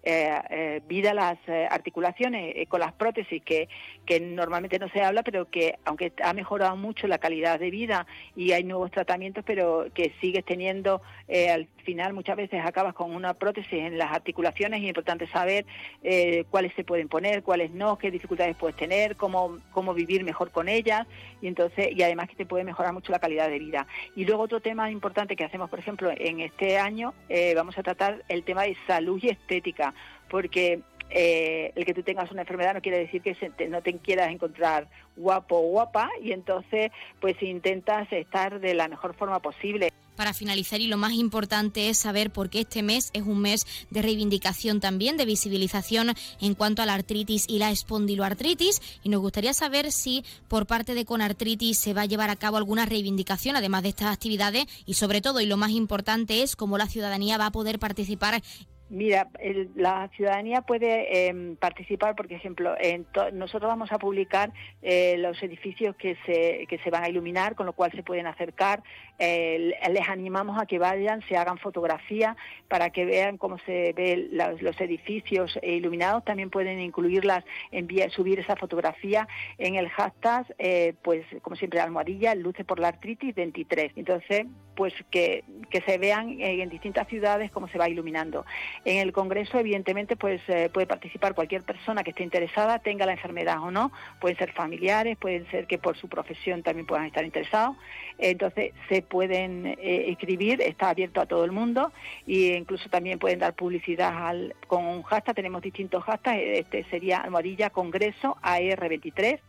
[0.88, 1.38] vida a las
[1.70, 3.68] articulaciones con las prótesis que,
[4.06, 8.06] que normalmente no se habla pero que aunque ha mejorado mucho la calidad de vida
[8.34, 12.94] y hay nuevos tratamientos pero que sigue sigues teniendo, eh, al final muchas veces acabas
[12.94, 15.64] con una prótesis en las articulaciones y es importante saber
[16.02, 20.50] eh, cuáles se pueden poner, cuáles no, qué dificultades puedes tener, cómo, cómo vivir mejor
[20.50, 21.06] con ellas
[21.40, 23.86] y entonces y además que te puede mejorar mucho la calidad de vida.
[24.14, 27.82] Y luego otro tema importante que hacemos, por ejemplo, en este año eh, vamos a
[27.82, 29.94] tratar el tema de salud y estética,
[30.28, 34.88] porque el que tú tengas una enfermedad no quiere decir que no te quieras encontrar
[35.14, 39.92] guapo o guapa y entonces pues intentas estar de la mejor forma posible.
[40.16, 43.66] Para finalizar, y lo más importante es saber por qué este mes es un mes
[43.90, 48.80] de reivindicación también, de visibilización en cuanto a la artritis y la espondiloartritis.
[49.02, 52.56] Y nos gustaría saber si por parte de Conartritis se va a llevar a cabo
[52.56, 56.78] alguna reivindicación, además de estas actividades, y sobre todo, y lo más importante es cómo
[56.78, 58.42] la ciudadanía va a poder participar
[58.88, 59.28] Mira,
[59.74, 65.96] la ciudadanía puede em, participar, por ejemplo, en nosotros vamos a publicar eh, los edificios
[65.96, 68.84] que se, que se van a iluminar, con lo cual se pueden acercar.
[69.18, 72.36] Eh, les animamos a que vayan, se hagan fotografías
[72.68, 76.24] para que vean cómo se ven los, edificios iluminados.
[76.24, 79.26] También pueden incluirlas, enviar, subir esa fotografía
[79.58, 83.92] en el hashtag, eh, pues como siempre, almohadilla, luce por la artritis 23.
[83.96, 84.46] Entonces,
[84.76, 85.44] pues que,
[85.86, 88.44] se vean en distintas ciudades cómo se va iluminando.
[88.84, 93.12] En el Congreso, evidentemente, pues eh, puede participar cualquier persona que esté interesada, tenga la
[93.12, 93.92] enfermedad o no.
[94.20, 97.76] Pueden ser familiares, pueden ser que por su profesión también puedan estar interesados.
[98.18, 101.92] Entonces, se pueden eh, escribir, está abierto a todo el mundo
[102.26, 105.36] e incluso también pueden dar publicidad al, con un hashtag.
[105.36, 106.40] Tenemos distintos hashtags.
[106.40, 109.40] Este sería Almohadilla Congreso AR23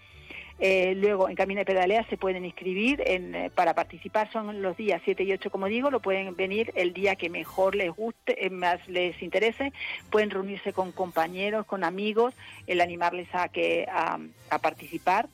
[0.60, 4.76] eh, luego, en Camina y Pedalea se pueden inscribir en, eh, para participar, son los
[4.76, 8.44] días 7 y 8, como digo, lo pueden venir el día que mejor les guste,
[8.44, 9.72] eh, más les interese,
[10.10, 12.34] pueden reunirse con compañeros, con amigos,
[12.66, 15.28] el animarles a, que, a participar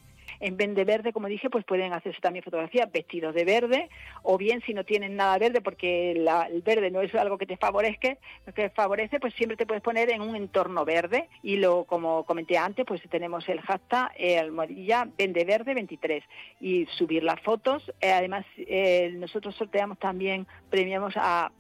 [0.44, 3.90] en vez de verde, como dije, pues pueden hacerse también fotografías vestidos de verde,
[4.24, 7.56] o bien si no tienen nada verde, porque el verde no es algo que te
[7.56, 8.18] favorezca,
[8.54, 11.30] que favorece, pues siempre te puedes poner en un entorno verde.
[11.44, 16.22] Y lo, como comenté antes, pues tenemos el hashtag eh, almohadilla vende verde 23
[16.60, 17.90] y subir las fotos.
[18.02, 21.54] Eh, además, eh, nosotros sorteamos también, premiamos a,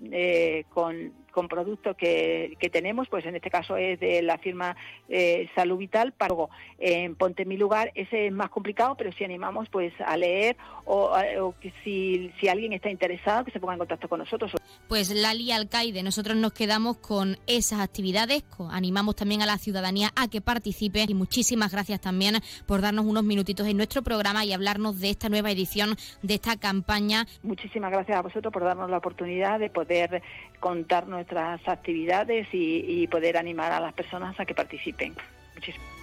[0.73, 4.75] con con productos que, que, tenemos, pues en este caso es de la firma
[5.09, 6.33] eh, Salud Vital, para
[6.79, 10.55] en Ponte mi lugar, ese es más complicado, pero si animamos pues a leer
[10.85, 14.51] o, que si, si, alguien está interesado que se ponga en contacto con nosotros.
[14.87, 20.27] Pues Lali Alcaide, nosotros nos quedamos con esas actividades, animamos también a la ciudadanía a
[20.27, 24.99] que participe y muchísimas gracias también por darnos unos minutitos en nuestro programa y hablarnos
[24.99, 27.25] de esta nueva edición de esta campaña.
[27.43, 30.21] Muchísimas gracias a vosotros por darnos la oportunidad de poder
[30.59, 35.15] contarnos nuestras actividades y, poder animar a las personas a que participen.
[35.55, 36.02] Muchísimas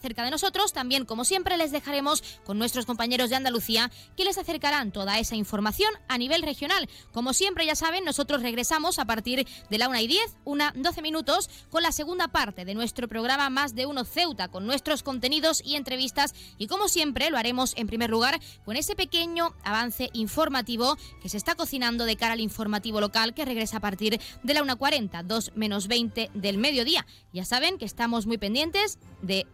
[0.00, 0.72] cerca de nosotros.
[0.72, 5.36] También, como siempre, les dejaremos con nuestros compañeros de Andalucía que les acercarán toda esa
[5.36, 6.88] información a nivel regional.
[7.12, 11.02] Como siempre, ya saben, nosotros regresamos a partir de la 1 y 10, una 12
[11.02, 15.62] minutos, con la segunda parte de nuestro programa Más de Uno Ceuta, con nuestros contenidos
[15.64, 16.34] y entrevistas.
[16.58, 21.36] Y como siempre, lo haremos en primer lugar con ese pequeño avance informativo que se
[21.36, 25.52] está cocinando de cara al informativo local que regresa a partir de la 1.40, 2
[25.54, 27.06] menos 20 del mediodía.
[27.32, 29.46] Ya saben que estamos muy pendientes de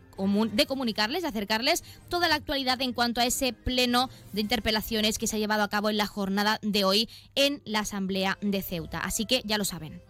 [0.53, 5.27] de comunicarles, de acercarles toda la actualidad en cuanto a ese pleno de interpelaciones que
[5.27, 9.01] se ha llevado a cabo en la jornada de hoy en la Asamblea de Ceuta.
[9.01, 10.03] Así que ya lo saben.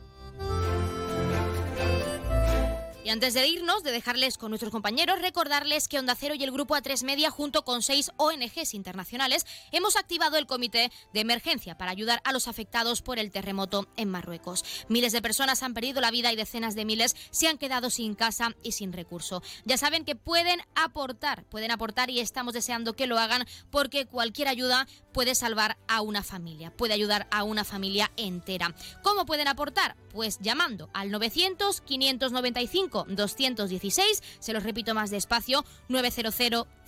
[3.02, 6.50] Y antes de irnos, de dejarles con nuestros compañeros, recordarles que Onda Cero y el
[6.50, 11.92] Grupo A3 Media, junto con seis ONGs internacionales, hemos activado el Comité de Emergencia para
[11.92, 14.66] ayudar a los afectados por el terremoto en Marruecos.
[14.88, 18.14] Miles de personas han perdido la vida y decenas de miles se han quedado sin
[18.14, 19.42] casa y sin recurso.
[19.64, 24.48] Ya saben que pueden aportar, pueden aportar y estamos deseando que lo hagan porque cualquier
[24.48, 28.74] ayuda puede salvar a una familia, puede ayudar a una familia entera.
[29.02, 29.96] ¿Cómo pueden aportar?
[30.12, 36.34] Pues llamando al 900 595 216, se los repito más despacio, 900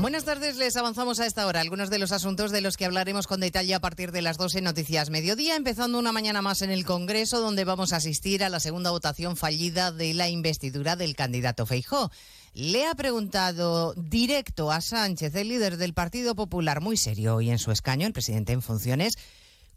[0.00, 3.26] Buenas tardes, les avanzamos a esta hora algunos de los asuntos de los que hablaremos
[3.26, 6.84] con detalle a partir de las 12 Noticias Mediodía, empezando una mañana más en el
[6.84, 11.66] Congreso, donde vamos a asistir a la segunda votación fallida de la investidura del candidato
[11.66, 12.12] Feijó.
[12.54, 17.58] Le ha preguntado directo a Sánchez, el líder del Partido Popular, muy serio y en
[17.58, 19.18] su escaño, el presidente en funciones,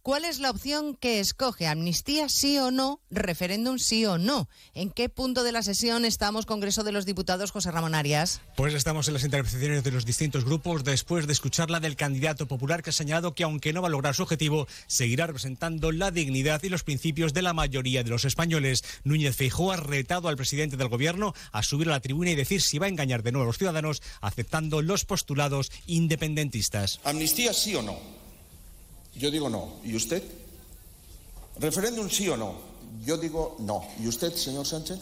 [0.04, 1.68] ¿Cuál es la opción que escoge?
[1.68, 3.02] ¿Amnistía sí o no?
[3.12, 4.50] ¿Referéndum sí o no?
[4.74, 8.42] ¿En qué punto de la sesión estamos, Congreso de los Diputados, José Ramón Arias?
[8.58, 12.48] Pues estamos en las intervenciones de los distintos grupos después de escuchar la del candidato
[12.48, 16.10] popular que ha señalado que aunque no va a lograr su objetivo, seguirá representando la
[16.10, 18.84] dignidad y los principios de la mayoría de los españoles.
[19.04, 22.64] Núñez Feijóo ha retado al presidente del gobierno a subir a la tribuna y decir
[22.64, 27.00] si va a engañar de nuevo a los ciudadanos aceptando los postulados independentistas.
[27.04, 28.21] ¿Amnistía sí o no?
[29.16, 29.80] Yo digo no.
[29.84, 30.24] ¿Y usted?
[31.60, 32.56] ¿Referéndum sí o no?
[33.06, 33.86] Yo digo no.
[34.00, 35.00] ¿Y usted, señor Sánchez?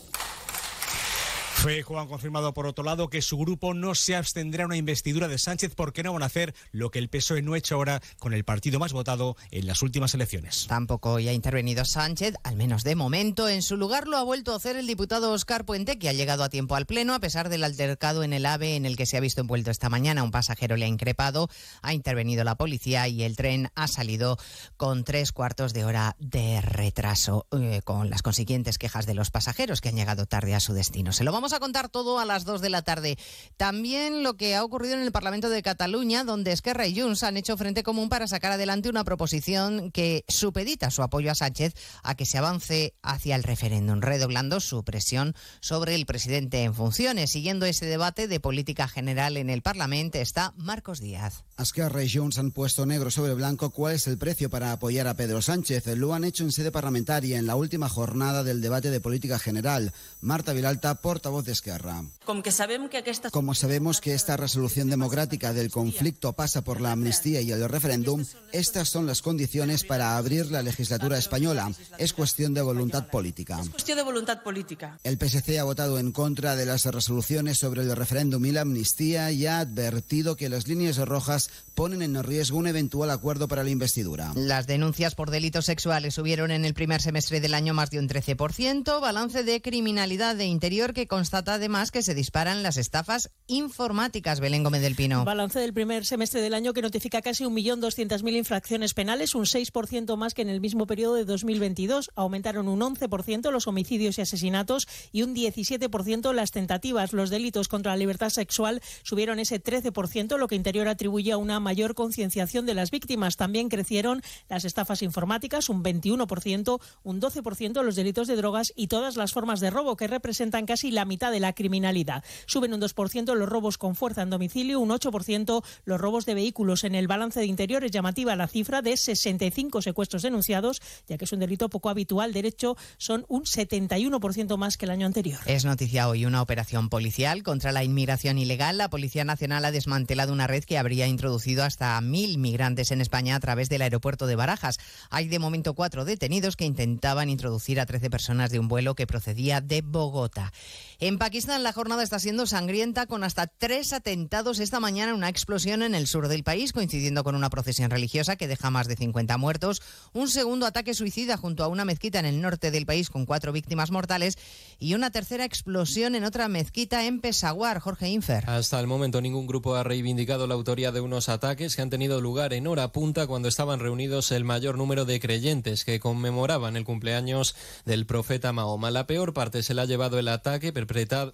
[1.60, 5.28] Feijóo ha confirmado por otro lado que su grupo no se abstendrá a una investidura
[5.28, 8.02] de Sánchez porque no van a hacer lo que el PSOE no ha hecho ahora
[8.18, 10.68] con el partido más votado en las últimas elecciones.
[10.70, 13.50] Tampoco hoy ha intervenido Sánchez, al menos de momento.
[13.50, 16.46] En su lugar lo ha vuelto a hacer el diputado Oscar Puente, que ha llegado
[16.46, 19.18] a tiempo al Pleno a pesar del altercado en el AVE en el que se
[19.18, 20.24] ha visto envuelto esta mañana.
[20.24, 21.50] Un pasajero le ha increpado,
[21.82, 24.38] ha intervenido la policía y el tren ha salido
[24.78, 29.82] con tres cuartos de hora de retraso, eh, con las consiguientes quejas de los pasajeros
[29.82, 31.12] que han llegado tarde a su destino.
[31.12, 33.18] Se lo vamos a contar todo a las 2 de la tarde.
[33.58, 37.38] También lo que ha ocurrido en el Parlamento de Cataluña, donde Esquerra y Junts han
[37.38, 41.74] hecho frente común para sacar adelante una proposición que supedita su apoyo a Sánchez
[42.04, 47.32] a que se avance hacia el referéndum, redoblando su presión sobre el presidente en funciones.
[47.32, 51.44] Siguiendo ese debate de política general en el Parlamento está Marcos Díaz.
[51.58, 55.16] Esquerra y Junts han puesto negro sobre blanco cuál es el precio para apoyar a
[55.16, 55.86] Pedro Sánchez.
[55.98, 59.94] Lo han hecho en sede parlamentaria en la última jornada del debate de política general.
[60.22, 62.04] Marta Vilalta, portavoz de Esquerra.
[62.26, 63.30] Com que sabem que aquesta...
[63.32, 68.26] Como sabemos que esta resolución democrática del conflicto pasa por la amnistía y el referéndum,
[68.52, 71.72] estas son las condiciones para abrir la legislatura española.
[71.98, 73.60] Es cuestión de voluntad política.
[73.60, 74.98] És qüestió de voluntat política.
[75.04, 79.32] El PSC ha votado en contra de las resoluciones sobre el referéndum y la amnistía
[79.32, 83.70] y ha advertido que las líneas rojas ponen en riesgo un eventual acuerdo para la
[83.70, 84.34] investidura.
[84.36, 88.10] Las denuncias por delitos sexuales subieron en el primer semestre del año más de un
[88.10, 94.40] 13%, balance de criminalidad de interior que constata además que se disparan las estafas informáticas.
[94.40, 95.26] Belén Gómez del Pino.
[95.26, 100.34] Balance del primer semestre del año que notifica casi 1.200.000 infracciones penales, un 6% más
[100.34, 102.10] que en el mismo periodo de 2022.
[102.16, 107.14] Aumentaron un 11% los homicidios y asesinatos y un 17% las tentativas.
[107.14, 111.60] Los delitos contra la libertad sexual subieron ese 13%, lo que Interior atribuye a una
[111.60, 113.38] mayor concienciación de las víctimas.
[113.38, 119.16] También crecieron las estafas informáticas, un 21%, un 12% los delitos de drogas y todas
[119.16, 122.24] las formas de robo, que representan casi la mitad de la criminalidad.
[122.46, 126.86] Suben un 2% los robos con fuerza en domicilio, un 8% los robos de vehículos.
[126.86, 131.26] En el balance de interior es llamativa la cifra de 65 secuestros denunciados, ya que
[131.26, 132.32] es un delito poco habitual.
[132.32, 135.40] De hecho, son un 71% más que el año anterior.
[135.46, 138.78] Es noticia hoy una operación policial contra la inmigración ilegal.
[138.78, 143.36] La Policía Nacional ha desmantelado una red que habría introducido hasta mil migrantes en España
[143.36, 144.78] a través del aeropuerto de Barajas.
[145.10, 149.08] Hay de momento cuatro detenidos que intentaban introducir a 13 personas de un vuelo que
[149.08, 150.54] procedía de Bogotá.
[151.02, 155.82] En Pakistán la jornada está siendo sangrienta con hasta tres atentados esta mañana, una explosión
[155.82, 159.38] en el sur del país coincidiendo con una procesión religiosa que deja más de 50
[159.38, 159.82] muertos,
[160.12, 163.54] un segundo ataque suicida junto a una mezquita en el norte del país con cuatro
[163.54, 164.38] víctimas mortales
[164.78, 167.80] y una tercera explosión en otra mezquita en Peshawar.
[167.80, 168.50] Jorge Infer.
[168.50, 172.20] Hasta el momento ningún grupo ha reivindicado la autoría de unos ataques que han tenido
[172.20, 176.84] lugar en hora punta cuando estaban reunidos el mayor número de creyentes que conmemoraban el
[176.84, 178.92] cumpleaños del profeta Mahoma.
[178.92, 180.74] La peor parte se la ha llevado el ataque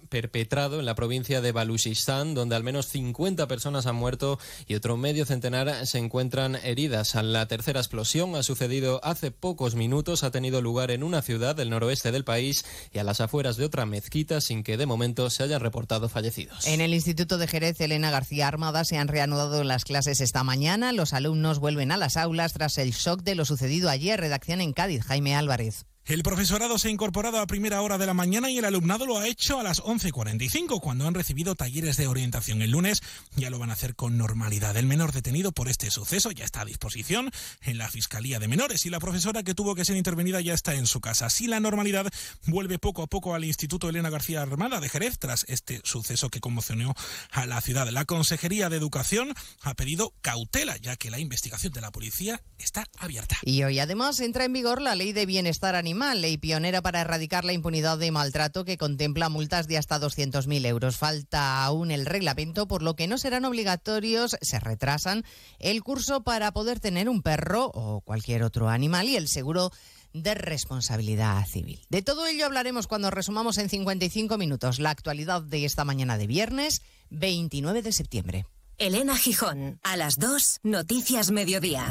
[0.08, 4.96] perpetrado en la provincia de Baluchistán, donde al menos 50 personas han muerto y otro
[4.96, 7.14] medio centenar se encuentran heridas.
[7.14, 11.70] La tercera explosión ha sucedido hace pocos minutos, ha tenido lugar en una ciudad del
[11.70, 15.42] noroeste del país y a las afueras de otra mezquita sin que de momento se
[15.42, 16.66] hayan reportado fallecidos.
[16.66, 20.92] En el Instituto de Jerez, Elena García Armada se han reanudado las clases esta mañana.
[20.92, 24.20] Los alumnos vuelven a las aulas tras el shock de lo sucedido ayer.
[24.20, 25.86] Redacción en Cádiz, Jaime Álvarez.
[26.06, 29.18] El profesorado se ha incorporado a primera hora de la mañana y el alumnado lo
[29.18, 33.02] ha hecho a las 11.45, cuando han recibido talleres de orientación el lunes.
[33.34, 34.76] Ya lo van a hacer con normalidad.
[34.76, 37.32] El menor detenido por este suceso ya está a disposición
[37.62, 40.76] en la Fiscalía de Menores y la profesora que tuvo que ser intervenida ya está
[40.76, 41.26] en su casa.
[41.26, 42.06] Así la normalidad
[42.46, 46.38] vuelve poco a poco al Instituto Elena García Armada de Jerez tras este suceso que
[46.38, 46.94] conmocionó
[47.32, 47.88] a la ciudad.
[47.88, 52.86] La Consejería de Educación ha pedido cautela, ya que la investigación de la policía está
[52.96, 53.38] abierta.
[53.42, 57.44] Y hoy además entra en vigor la Ley de Bienestar Animal ley pionera para erradicar
[57.44, 60.96] la impunidad de maltrato que contempla multas de hasta 200.000 euros.
[60.96, 65.24] Falta aún el reglamento, por lo que no serán obligatorios, se retrasan
[65.58, 69.70] el curso para poder tener un perro o cualquier otro animal y el seguro
[70.12, 71.80] de responsabilidad civil.
[71.88, 76.26] De todo ello hablaremos cuando resumamos en 55 minutos la actualidad de esta mañana de
[76.26, 78.46] viernes 29 de septiembre.
[78.78, 81.90] Elena Gijón, a las 2, Noticias Mediodía.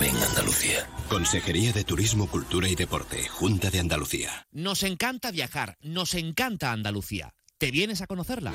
[0.00, 0.88] Ven Andalucía.
[1.10, 4.46] Consejería de Turismo, Cultura y Deporte, Junta de Andalucía.
[4.50, 7.34] Nos encanta viajar, nos encanta Andalucía.
[7.58, 8.50] ¿Te vienes a conocerla?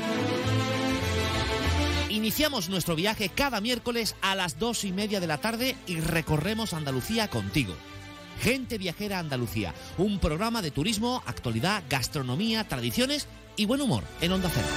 [2.09, 6.73] Iniciamos nuestro viaje cada miércoles a las dos y media de la tarde y recorremos
[6.73, 7.75] Andalucía contigo.
[8.41, 14.49] Gente Viajera Andalucía, un programa de turismo, actualidad, gastronomía, tradiciones y buen humor en Onda
[14.51, 14.67] Cero.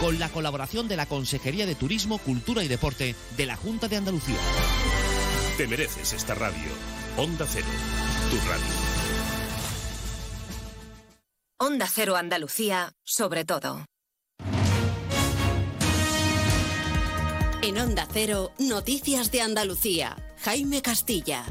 [0.00, 3.96] Con la colaboración de la Consejería de Turismo, Cultura y Deporte de la Junta de
[3.96, 4.36] Andalucía.
[5.56, 6.68] Te mereces esta radio.
[7.16, 7.66] Onda Cero,
[8.28, 8.64] tu radio.
[11.60, 13.86] Onda Cero Andalucía, sobre todo.
[17.62, 20.16] En Onda Cero, Noticias de Andalucía.
[20.42, 21.44] Jaime Castilla.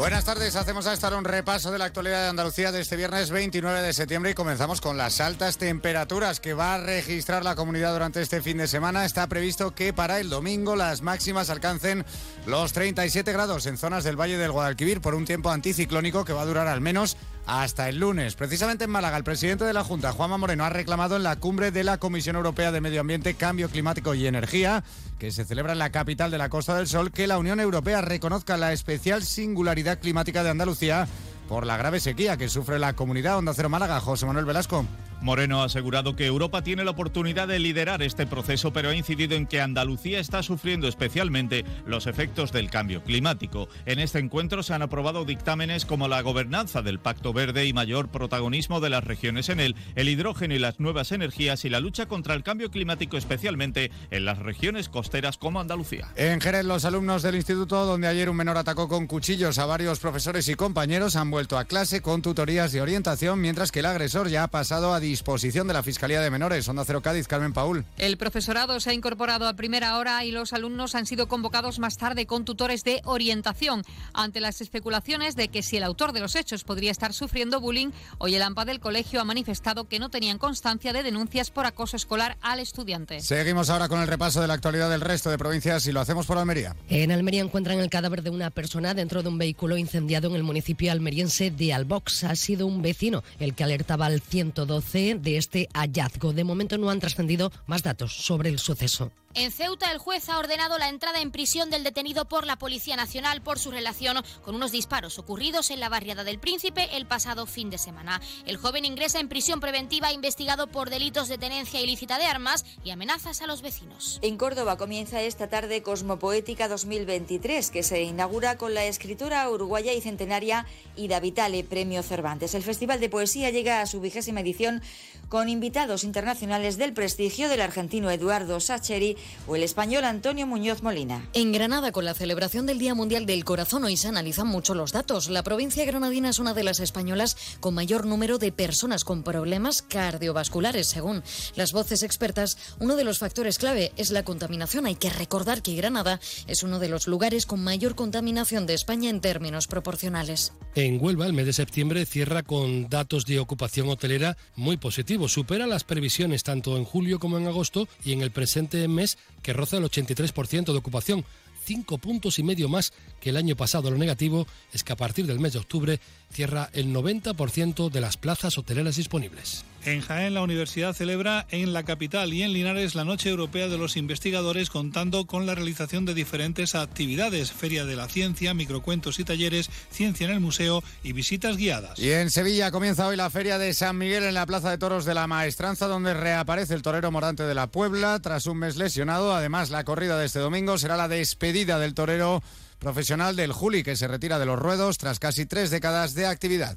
[0.00, 3.30] Buenas tardes, hacemos a estar un repaso de la actualidad de Andalucía de este viernes
[3.30, 7.92] 29 de septiembre y comenzamos con las altas temperaturas que va a registrar la comunidad
[7.92, 9.04] durante este fin de semana.
[9.04, 12.06] Está previsto que para el domingo las máximas alcancen
[12.46, 16.40] los 37 grados en zonas del Valle del Guadalquivir por un tiempo anticiclónico que va
[16.40, 18.34] a durar al menos hasta el lunes.
[18.34, 21.70] Precisamente en Málaga, el presidente de la Junta, Juanma Moreno, ha reclamado en la cumbre
[21.70, 24.84] de la Comisión Europea de Medio Ambiente, Cambio Climático y Energía,
[25.18, 28.00] que se celebra en la capital de la Costa del Sol, que la Unión Europea
[28.00, 31.08] reconozca la especial singularidad climática de Andalucía
[31.48, 34.00] por la grave sequía que sufre la comunidad Onda Cero Málaga.
[34.00, 34.86] José Manuel Velasco.
[35.22, 39.36] Moreno ha asegurado que Europa tiene la oportunidad de liderar este proceso, pero ha incidido
[39.36, 43.68] en que Andalucía está sufriendo especialmente los efectos del cambio climático.
[43.86, 48.08] En este encuentro se han aprobado dictámenes como la gobernanza del Pacto Verde y mayor
[48.08, 52.06] protagonismo de las regiones en él, el hidrógeno y las nuevas energías y la lucha
[52.06, 56.08] contra el cambio climático, especialmente en las regiones costeras como Andalucía.
[56.16, 60.00] En Jerez, los alumnos del instituto, donde ayer un menor atacó con cuchillos a varios
[60.00, 64.28] profesores y compañeros, han vuelto a clase con tutorías de orientación, mientras que el agresor
[64.28, 66.68] ya ha pasado a disposición de la Fiscalía de Menores.
[66.68, 67.84] Onda Cero Cádiz, Carmen Paul.
[67.98, 71.96] El profesorado se ha incorporado a primera hora y los alumnos han sido convocados más
[71.96, 73.82] tarde con tutores de orientación.
[74.14, 77.90] Ante las especulaciones de que si el autor de los hechos podría estar sufriendo bullying,
[78.18, 81.96] hoy el AMPA del colegio ha manifestado que no tenían constancia de denuncias por acoso
[81.96, 83.20] escolar al estudiante.
[83.20, 86.26] Seguimos ahora con el repaso de la actualidad del resto de provincias y lo hacemos
[86.26, 86.76] por Almería.
[86.88, 90.44] En Almería encuentran el cadáver de una persona dentro de un vehículo incendiado en el
[90.44, 92.24] municipio almeriense de Albox.
[92.24, 96.32] Ha sido un vecino el que alertaba al 112 de este hallazgo.
[96.32, 99.12] De momento no han trascendido más datos sobre el suceso.
[99.32, 102.96] En Ceuta, el juez ha ordenado la entrada en prisión del detenido por la Policía
[102.96, 107.46] Nacional por su relación con unos disparos ocurridos en la barriada del Príncipe el pasado
[107.46, 108.20] fin de semana.
[108.44, 112.90] El joven ingresa en prisión preventiva investigado por delitos de tenencia ilícita de armas y
[112.90, 114.18] amenazas a los vecinos.
[114.20, 120.00] En Córdoba comienza esta tarde Cosmopoética 2023, que se inaugura con la escritora uruguaya y
[120.00, 120.66] centenaria
[120.96, 122.56] Ida Vitale, Premio Cervantes.
[122.56, 124.82] El Festival de Poesía llega a su vigésima edición
[125.28, 131.28] con invitados internacionales del prestigio del argentino Eduardo Sacheri o el español Antonio Muñoz Molina.
[131.32, 134.92] En Granada, con la celebración del Día Mundial del Corazón, hoy se analizan mucho los
[134.92, 135.28] datos.
[135.28, 139.82] La provincia granadina es una de las españolas con mayor número de personas con problemas
[139.82, 140.86] cardiovasculares.
[140.86, 141.22] Según
[141.56, 144.86] las voces expertas, uno de los factores clave es la contaminación.
[144.86, 149.10] Hay que recordar que Granada es uno de los lugares con mayor contaminación de España
[149.10, 150.52] en términos proporcionales.
[150.74, 155.66] En Huelva, el mes de septiembre cierra con datos de ocupación hotelera muy positivos supera
[155.66, 159.09] las previsiones tanto en julio como en agosto y en el presente mes
[159.42, 161.24] que roza el 83% de ocupación,
[161.64, 163.90] cinco puntos y medio más que el año pasado.
[163.90, 166.00] Lo negativo es que a partir del mes de octubre
[166.32, 169.64] cierra el 90% de las plazas hoteleras disponibles.
[169.82, 173.78] En Jaén, la universidad celebra en la capital y en Linares la Noche Europea de
[173.78, 179.24] los Investigadores, contando con la realización de diferentes actividades: Feria de la Ciencia, microcuentos y
[179.24, 181.98] talleres, ciencia en el museo y visitas guiadas.
[181.98, 185.06] Y en Sevilla comienza hoy la Feria de San Miguel en la Plaza de Toros
[185.06, 189.34] de la Maestranza, donde reaparece el torero morante de la Puebla tras un mes lesionado.
[189.34, 192.42] Además, la corrida de este domingo será la despedida del torero
[192.80, 196.76] profesional del Juli, que se retira de los ruedos tras casi tres décadas de actividad.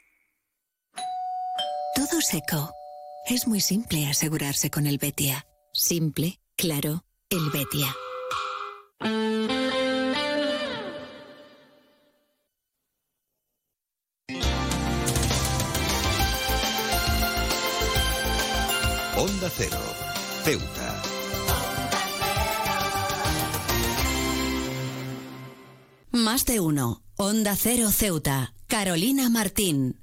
[1.95, 2.73] Todo seco.
[3.25, 5.45] Es muy simple asegurarse con el Betia.
[5.73, 7.93] Simple, claro, el Betia.
[19.17, 19.77] Onda Cero.
[20.45, 21.01] Ceuta.
[26.11, 27.03] Más de uno.
[27.17, 28.53] Onda Cero Ceuta.
[28.67, 30.00] Carolina Martín.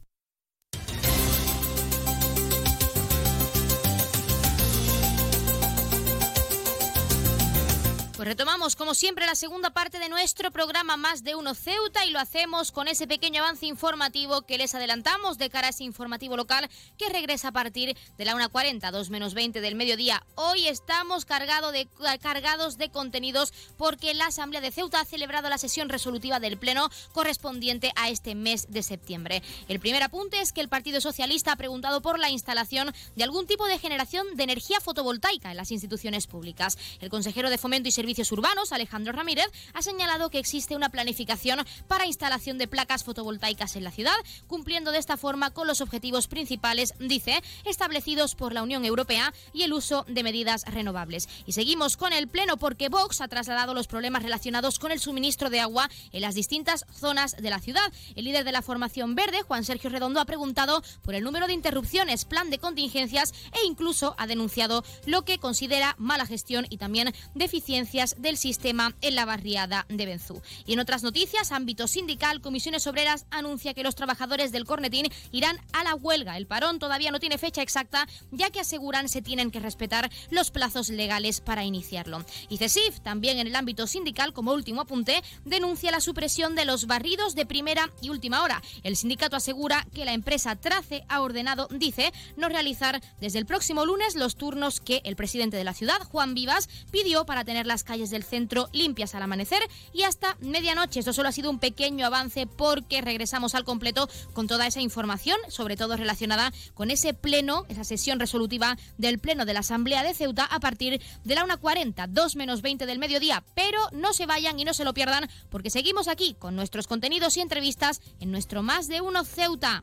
[8.29, 12.19] Retomamos, como siempre, la segunda parte de nuestro programa Más de Uno Ceuta y lo
[12.19, 16.69] hacemos con ese pequeño avance informativo que les adelantamos de cara a ese informativo local
[16.99, 20.23] que regresa a partir de la 1.40, 2 menos 20 del mediodía.
[20.35, 21.89] Hoy estamos cargado de,
[22.21, 26.91] cargados de contenidos porque la Asamblea de Ceuta ha celebrado la sesión resolutiva del Pleno
[27.13, 29.43] correspondiente a este mes de septiembre.
[29.69, 33.47] El primer apunte es que el Partido Socialista ha preguntado por la instalación de algún
[33.47, 36.77] tipo de generación de energía fotovoltaica en las instituciones públicas.
[37.01, 41.65] El consejero de Fomento y Servicios Urbanos, Alejandro Ramírez, ha señalado que existe una planificación
[41.87, 44.17] para instalación de placas fotovoltaicas en la ciudad,
[44.47, 49.63] cumpliendo de esta forma con los objetivos principales, dice, establecidos por la Unión Europea y
[49.63, 51.29] el uso de medidas renovables.
[51.47, 55.51] Y seguimos con el Pleno porque Vox ha trasladado los problemas relacionados con el suministro
[55.51, 57.93] de agua en las distintas zonas de la ciudad.
[58.17, 61.53] El líder de la formación verde, Juan Sergio Redondo, ha preguntado por el número de
[61.53, 67.15] interrupciones, plan de contingencias e incluso ha denunciado lo que considera mala gestión y también
[67.35, 70.41] deficiencia del sistema en la barriada de Benzú.
[70.67, 75.59] Y en otras noticias, ámbito sindical, Comisiones Obreras anuncia que los trabajadores del Cornetín irán
[75.73, 76.37] a la huelga.
[76.37, 80.53] El parón todavía no tiene fecha exacta, ya que aseguran se tienen que respetar los
[80.53, 82.25] plazos legales para iniciarlo.
[82.49, 86.87] Y CESIF, también en el ámbito sindical, como último apunte, denuncia la supresión de los
[86.87, 88.63] barridos de primera y última hora.
[88.85, 93.85] El sindicato asegura que la empresa Trace ha ordenado, dice, no realizar desde el próximo
[93.85, 97.85] lunes los turnos que el presidente de la ciudad, Juan Vivas, pidió para tener las
[97.89, 99.63] calles del centro limpias al amanecer
[99.95, 101.01] y hasta medianoche.
[101.01, 105.39] Esto solo ha sido un pequeño avance porque regresamos al completo con toda esa información,
[105.49, 110.13] sobre todo relacionada con ese pleno, esa sesión resolutiva del pleno de la Asamblea de
[110.13, 113.43] Ceuta a partir de la 1.40, 2 menos 20 del mediodía.
[113.55, 117.39] Pero no se vayan y no se lo pierdan porque seguimos aquí con nuestros contenidos
[117.39, 119.83] y entrevistas en nuestro Más de Uno Ceuta.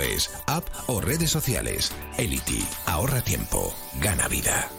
[0.00, 1.92] es, app o redes sociales.
[2.16, 2.64] Elity.
[2.86, 3.74] Ahorra tiempo.
[4.00, 4.70] Gana vida.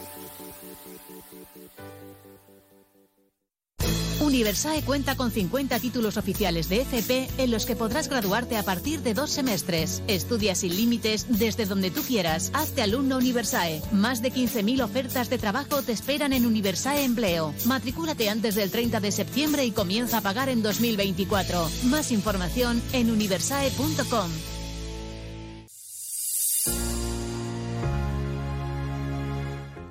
[4.20, 9.00] Universae cuenta con 50 títulos oficiales de FP en los que podrás graduarte a partir
[9.00, 10.02] de dos semestres.
[10.08, 12.50] Estudia sin límites desde donde tú quieras.
[12.52, 13.82] Hazte alumno Universae.
[13.92, 17.54] Más de 15.000 ofertas de trabajo te esperan en Universae Empleo.
[17.66, 21.68] Matricúlate antes del 30 de septiembre y comienza a pagar en 2024.
[21.84, 24.55] Más información en universae.com.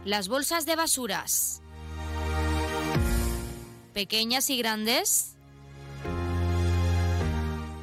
[0.06, 1.64] Las bolsas de basuras.
[3.92, 5.36] Pequeñas y grandes.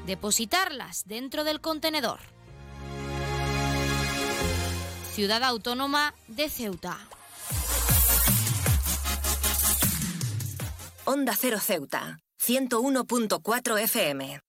[0.07, 2.20] Depositarlas dentro del contenedor.
[5.12, 6.97] Ciudad Autónoma de Ceuta.
[11.05, 14.41] Onda Cero Ceuta, 101.4 FM.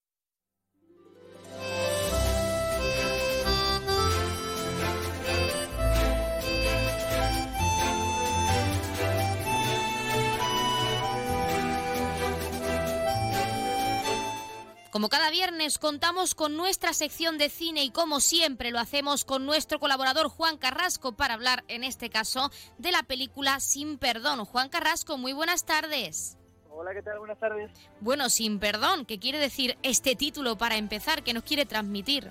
[14.94, 19.44] Como cada viernes contamos con nuestra sección de cine y como siempre lo hacemos con
[19.44, 24.46] nuestro colaborador Juan Carrasco para hablar en este caso de la película Sin Perdón.
[24.46, 26.38] Juan Carrasco, muy buenas tardes.
[26.70, 27.18] Hola, ¿qué tal?
[27.18, 27.72] Buenas tardes.
[28.02, 31.24] Bueno, Sin Perdón, ¿qué quiere decir este título para empezar?
[31.24, 32.30] ¿Qué nos quiere transmitir?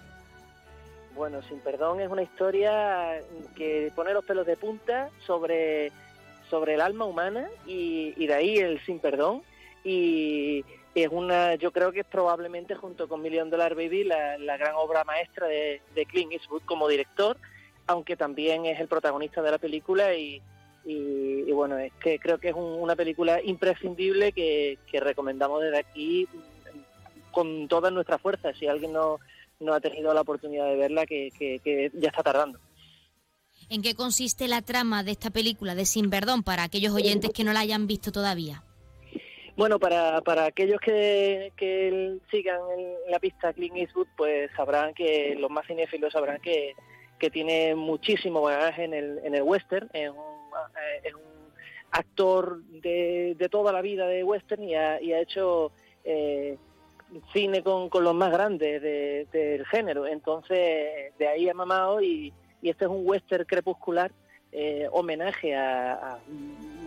[1.16, 3.20] Bueno, Sin Perdón es una historia
[3.56, 5.90] que pone los pelos de punta sobre,
[6.48, 9.42] sobre el alma humana y, y de ahí el Sin Perdón.
[9.82, 10.64] Y
[10.94, 15.04] es una, yo creo que es probablemente junto con Million Dollar Baby la, gran obra
[15.04, 17.38] maestra de, de, Clint Eastwood como director,
[17.86, 20.42] aunque también es el protagonista de la película y,
[21.52, 26.28] bueno, es que creo que es una película imprescindible que, recomendamos desde aquí
[27.30, 28.52] con toda nuestra fuerza.
[28.52, 29.18] Si alguien no,
[29.60, 32.58] no ha tenido la oportunidad de verla, que, que ya está tardando.
[33.68, 37.44] ¿En qué consiste la trama de esta película de Sin Perdón para aquellos oyentes que
[37.44, 38.64] no la hayan visto todavía?
[39.56, 41.52] Bueno, para, para aquellos que,
[42.30, 42.60] sigan
[43.08, 46.74] la pista Clint Eastwood, pues sabrán que los más cinéfilos sabrán que,
[47.18, 51.12] que tiene muchísimo bagaje en el, en el western, es un, eh,
[51.90, 55.72] actor de, de, toda la vida de western y ha, y ha hecho
[56.04, 56.56] eh,
[57.34, 60.06] cine con, con, los más grandes del género.
[60.06, 62.32] Entonces, de ahí ha mamado y,
[62.62, 64.10] y este es un western crepuscular
[64.52, 66.18] eh, homenaje a,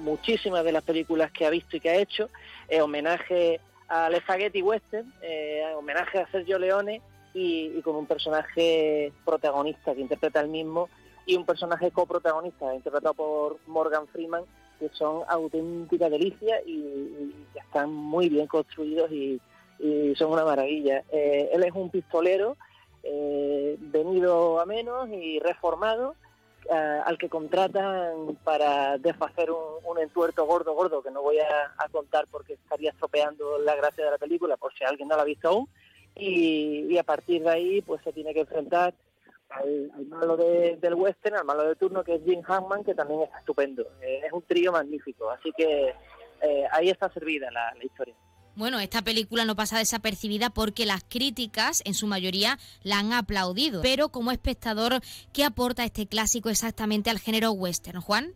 [0.05, 2.29] muchísimas de las películas que ha visto y que ha hecho,
[2.69, 7.01] eh, homenaje al spaghetti western, eh, homenaje a Sergio Leone
[7.33, 10.89] y, con un personaje protagonista que interpreta el mismo
[11.25, 14.43] y un personaje coprotagonista interpretado por Morgan Freeman
[14.79, 19.41] que son auténtica delicia y, están muy bien construidos y,
[20.15, 21.03] son una maravilla.
[21.11, 22.55] él es un pistolero
[23.03, 26.15] venido a menos y reformado
[26.69, 32.25] eh, al que contratan para deshacer un, entuerto gordo, gordo, que no voy a, contar
[32.29, 35.49] porque estaría estropeando la gracia de la película, por si alguien no la ha visto
[35.49, 35.69] aún.
[36.15, 38.93] Y, a partir de ahí, pues se tiene que enfrentar
[39.49, 43.29] al, malo del western, al malo de turno, que es Jim Hammond, que también es
[43.39, 43.83] estupendo.
[44.01, 45.93] Eh, es un trío magnífico, así que
[46.41, 48.15] eh, ahí está servida la historia.
[48.55, 53.81] Bueno, esta película no pasa desapercibida porque las críticas, en su mayoría, la han aplaudido.
[53.81, 55.01] Pero como espectador,
[55.33, 58.33] ¿qué aporta este clásico exactamente al género western, Juan?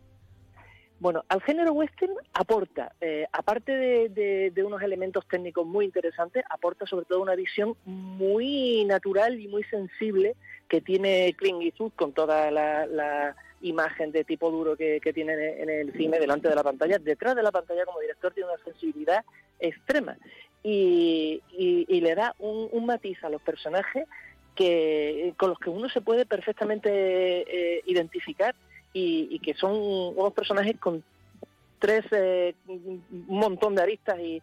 [1.00, 7.06] Bueno, al género western aporta, eh, aparte de, unos elementos técnicos muy interesantes, aporta sobre
[7.06, 10.36] todo una visión muy natural y muy sensible
[10.68, 15.92] que tiene Clint Eastwood con toda la, imagen de tipo duro que, tiene en el
[15.92, 16.98] cine delante de la pantalla.
[16.98, 19.24] Detrás de la pantalla como director tiene una sensibilidad
[19.58, 20.16] extrema
[20.62, 21.40] y,
[21.88, 24.06] le da un, matiz a los personajes
[24.54, 28.54] que con los que uno se puede perfectamente eh, identificar
[28.92, 31.02] y, que son unos personajes con
[31.78, 34.42] tres eh, un montón de aristas y,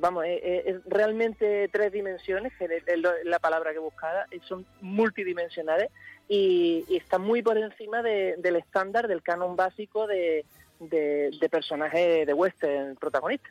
[0.00, 5.90] vamos es, realmente tres dimensiones que es la palabra que buscaba son multidimensionales
[6.28, 10.44] y, está muy por encima del estándar del canon básico de,
[10.78, 13.50] de, de personaje de western protagonista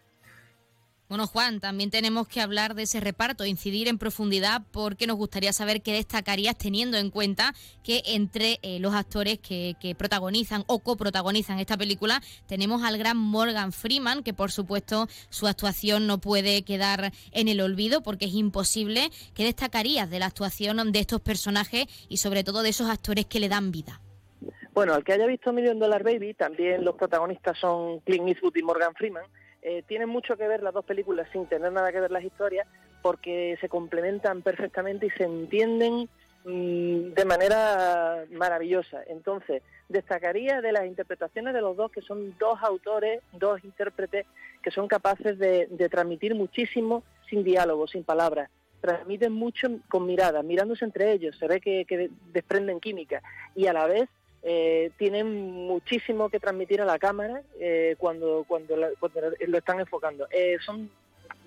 [1.09, 5.51] Bueno, Juan, también tenemos que hablar de ese reparto, incidir en profundidad, porque nos gustaría
[5.53, 11.57] saber qué destacarías teniendo en cuenta que entre eh, los actores que, protagonizan o coprotagonizan
[11.57, 17.11] esta película tenemos al gran Morgan Freeman, que por supuesto su actuación no puede quedar
[17.31, 19.09] en el olvido porque es imposible.
[19.33, 23.39] ¿Qué destacarías de la actuación de estos personajes y sobre todo de esos actores que
[23.39, 23.99] le dan vida?
[24.75, 28.61] Bueno, al que haya visto Million Dollar Baby, también los protagonistas son Clint Eastwood y
[28.61, 29.25] Morgan Freeman
[29.61, 32.67] eh, tienen mucho que ver las dos películas sin tener nada que ver las historias
[33.01, 36.09] porque se complementan perfectamente y se entienden
[36.45, 39.03] mm, de manera maravillosa.
[39.07, 44.25] Entonces, destacaría de las interpretaciones de los dos que son dos autores, dos intérpretes
[44.61, 48.49] que son capaces de, transmitir muchísimo sin diálogo, sin palabras.
[48.81, 53.21] Transmiten mucho con miradas, mirándose entre ellos, se ve que desprenden química
[53.53, 54.07] y a la vez
[54.41, 60.27] eh, tienen muchísimo que transmitir a la cámara eh, cuando, cuando, lo están enfocando.
[60.31, 60.89] Eh, son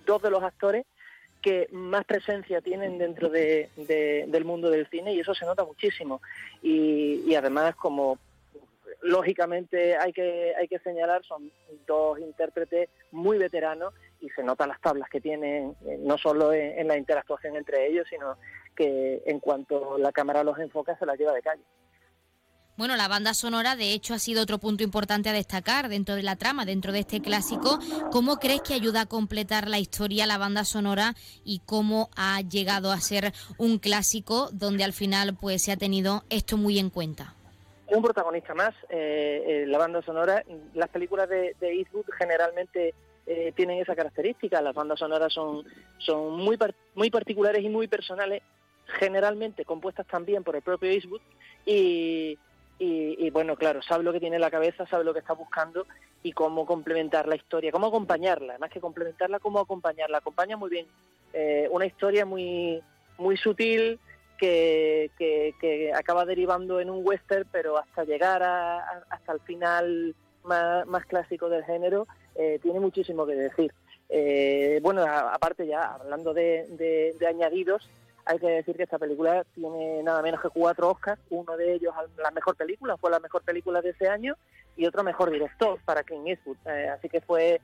[0.05, 0.85] dos de los actores
[1.41, 6.21] que más presencia tienen dentro de, del mundo del cine y eso se nota muchísimo.
[6.63, 8.19] Y, además, como
[9.01, 11.51] lógicamente hay que, hay que señalar, son
[11.87, 16.87] dos intérpretes muy veteranos y se notan las tablas que tienen, no solo en, en
[16.87, 18.37] la interactuación entre ellos, sino
[18.77, 21.65] que en cuanto la cámara los enfoca se las lleva de calle.
[22.83, 26.25] Bueno, la banda sonora de hecho ha sido otro punto importante a destacar dentro de
[26.25, 27.79] la trama, dentro de este clásico.
[28.11, 31.15] ¿Cómo crees que ayuda a completar la historia la banda sonora
[31.45, 36.25] y cómo ha llegado a ser un clásico donde al final pues se ha tenido
[36.29, 37.37] esto muy en cuenta?
[37.87, 40.43] Un protagonista más, eh, eh, la banda sonora.
[40.75, 42.95] Las películas de, Eastwood generalmente
[43.29, 44.61] eh, tienen esa característica.
[44.61, 45.65] Las bandas sonoras son,
[45.99, 46.59] son muy,
[46.97, 48.43] muy particulares y muy personales,
[48.99, 51.21] generalmente compuestas también por el propio Eastwood
[51.65, 52.37] y
[52.79, 55.87] y, bueno, claro, sabe lo que tiene en la cabeza, sabe lo que está buscando
[56.23, 60.19] y cómo complementar la historia, cómo acompañarla, más que complementarla, cómo acompañarla.
[60.19, 60.87] Acompaña muy bien
[61.33, 62.83] eh, una historia muy,
[63.19, 64.01] muy sutil
[64.39, 70.85] que, que, acaba derivando en un western, pero hasta llegar a, hasta el final más,
[70.87, 73.73] más, clásico del género, eh, tiene muchísimo que decir.
[74.09, 77.89] Eh, bueno, aparte ya, hablando de, de añadidos,
[78.25, 81.95] hay que decir que esta película tiene nada menos que cuatro Oscars, uno de ellos
[82.17, 84.37] la mejor película, fue la mejor película de ese año,
[84.77, 86.57] y otro mejor director para Clint Eastwood.
[86.67, 87.61] Eh, así que fue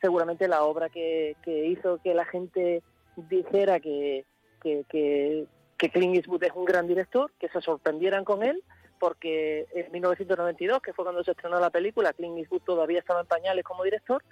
[0.00, 2.82] seguramente la obra que, hizo que la gente
[3.16, 4.24] dijera que,
[4.62, 5.46] que, que,
[5.76, 8.62] que Clint Eastwood es un gran director, que se sorprendieran con él,
[8.98, 13.26] porque en 1992, que fue cuando se estrenó la película, Clint Eastwood todavía estaba en
[13.26, 14.22] pañales como director,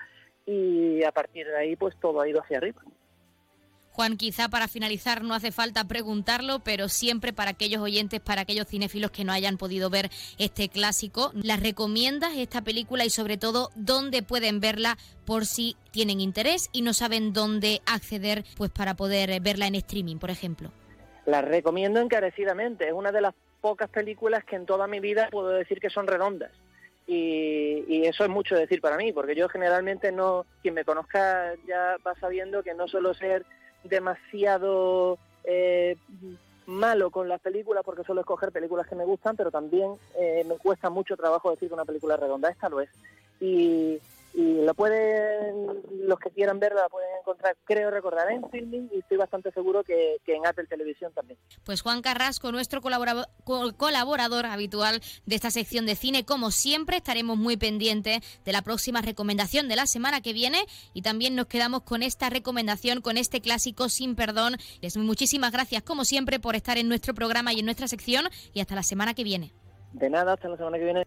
[0.47, 2.83] y a partir de ahí pues todo ha ido hacia arriba.
[3.95, 8.67] Juan, quizá para finalizar no hace falta preguntarlo, pero siempre para aquellos oyentes, para aquellos
[8.67, 13.71] cinéfilos que no hayan podido ver este clásico, ¿las recomiendas esta película y sobre todo
[13.77, 19.41] dónde pueden verla por si tienen interés y no saben dónde acceder pues para poder
[19.41, 20.73] verla en streaming, por ejemplo?
[21.25, 25.51] La recomiendo encarecidamente, es una de las pocas películas que en toda mi vida puedo
[25.51, 26.51] decir que son redondas.
[27.07, 31.53] Y, y, eso es mucho decir para mí, porque yo generalmente no, quien me conozca
[31.69, 33.45] ya va sabiendo que no suelo ser
[33.85, 35.97] demasiado eh,
[36.67, 40.57] malo con las películas porque suelo escoger películas que me gustan, pero también eh, me
[40.57, 42.49] cuesta mucho trabajo decir que una película redonda.
[42.51, 42.91] Esta lo es.
[43.41, 44.01] Y,
[44.35, 48.99] y la pueden, los que quieran verla la pueden encontrar, creo recordar, en filming y
[48.99, 51.39] estoy bastante seguro que, en Apple Televisión también.
[51.65, 53.29] Pues Juan Carrasco, nuestro colaborador,
[53.77, 59.03] colaborador habitual de esta sección de cine, como siempre estaremos muy pendientes de la próxima
[59.03, 60.59] recomendación de la semana que viene
[60.95, 64.57] y también nos quedamos con esta recomendación, con este clásico sin perdón.
[64.81, 68.61] Les muchísimas gracias como siempre por estar en nuestro programa y en nuestra sección y
[68.61, 69.53] hasta la semana que viene.
[69.93, 71.07] De nada, hasta la semana que viene.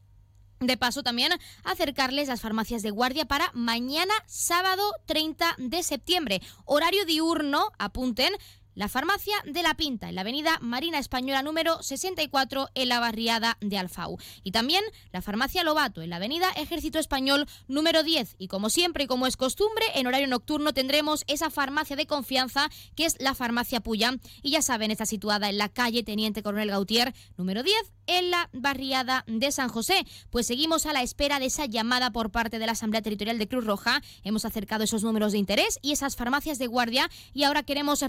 [0.61, 1.32] De paso, también
[1.64, 6.42] acercarles las farmacias de guardia para mañana, sábado 30 de septiembre.
[6.66, 8.32] Horario diurno, apunten,
[8.75, 13.57] la farmacia de la Pinta, en la avenida Marina Española número 64, en la barriada
[13.61, 14.18] de Alfau.
[14.43, 18.37] Y también la farmacia Lobato, en la avenida Ejército Español número 10.
[18.39, 22.68] Y como siempre y como es costumbre, en horario nocturno tendremos esa farmacia de confianza
[22.95, 24.16] que es la farmacia Puya.
[24.43, 27.75] Y ya saben, está situada en la calle Teniente Coronel Gautier número 10,
[28.07, 30.05] en la barriada de San José.
[30.31, 33.49] Pues seguimos a la espera de esa llamada por parte de la Asamblea Territorial de
[33.49, 34.03] Cruz Roja.
[34.25, 38.03] Hemos acercado esos números de interés y esas farmacias de guardia y ahora queremos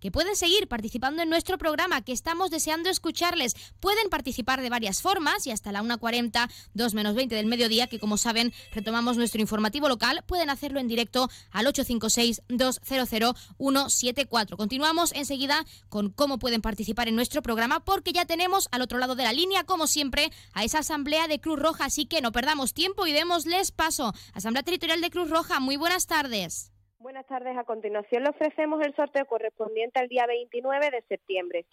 [0.00, 3.54] que pueden seguir participando en nuestro programa, que estamos deseando escucharles.
[3.80, 7.98] Pueden participar de varias formas y hasta la 1.40, 2 menos 20 del mediodía, que
[7.98, 14.56] como saben retomamos nuestro informativo local, pueden hacerlo en directo al 856-200-174.
[14.56, 19.14] Continuamos enseguida con cómo pueden participar en nuestro programa porque ya tenemos al otro lado
[19.14, 22.74] de la línea, como siempre, a esa asamblea de Cruz Roja, así que no perdamos
[22.74, 24.12] tiempo y démosles paso.
[24.32, 26.73] Asamblea Territorial de Cruz Roja, muy buenas tardes.
[27.04, 27.54] Buenas tardes.
[27.58, 31.66] A continuación le ofrecemos el sorteo correspondiente al día 29 de septiembre.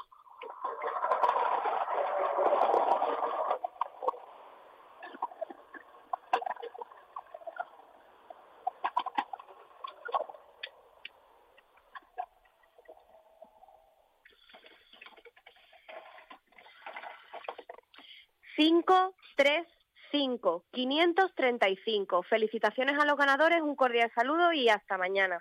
[18.58, 19.66] Cinco, tres,
[20.12, 22.24] 5, 535.
[22.24, 25.40] Felicitaciones a los ganadores, un cordial saludo y hasta mañana.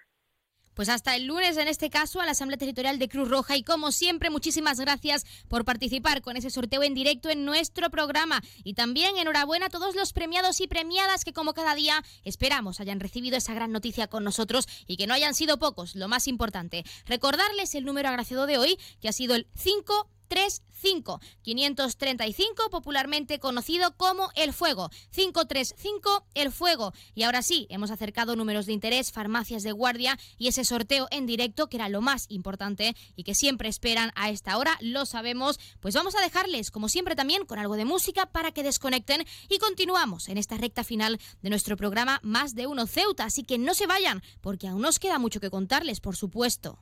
[0.74, 3.56] Pues hasta el lunes, en este caso, a la Asamblea Territorial de Cruz Roja.
[3.56, 8.40] Y como siempre, muchísimas gracias por participar con ese sorteo en directo en nuestro programa.
[8.64, 13.00] Y también enhorabuena a todos los premiados y premiadas que, como cada día, esperamos hayan
[13.00, 16.84] recibido esa gran noticia con nosotros y que no hayan sido pocos, lo más importante.
[17.04, 23.96] Recordarles el número agraciado de hoy, que ha sido el 5 535 535, popularmente conocido
[23.96, 24.90] como El Fuego.
[25.10, 26.92] 535 El Fuego.
[27.14, 31.26] Y ahora sí, hemos acercado números de interés, farmacias de guardia y ese sorteo en
[31.26, 35.58] directo que era lo más importante y que siempre esperan a esta hora, lo sabemos.
[35.80, 39.58] Pues vamos a dejarles, como siempre, también con algo de música para que desconecten y
[39.58, 43.24] continuamos en esta recta final de nuestro programa Más de Uno Ceuta.
[43.24, 46.78] Así que no se vayan, porque aún nos queda mucho que contarles, por supuesto.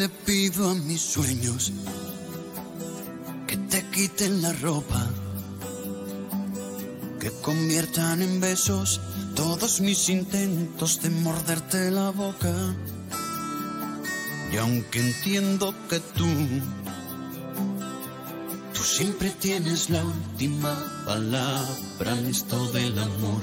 [0.00, 1.72] Le pido a mis sueños
[3.46, 5.06] que te quiten la ropa,
[7.20, 8.98] que conviertan en besos
[9.36, 12.54] todos mis intentos de morderte la boca.
[14.50, 16.30] Y aunque entiendo que tú,
[18.72, 20.74] tú siempre tienes la última
[21.04, 23.42] palabra en esto del amor.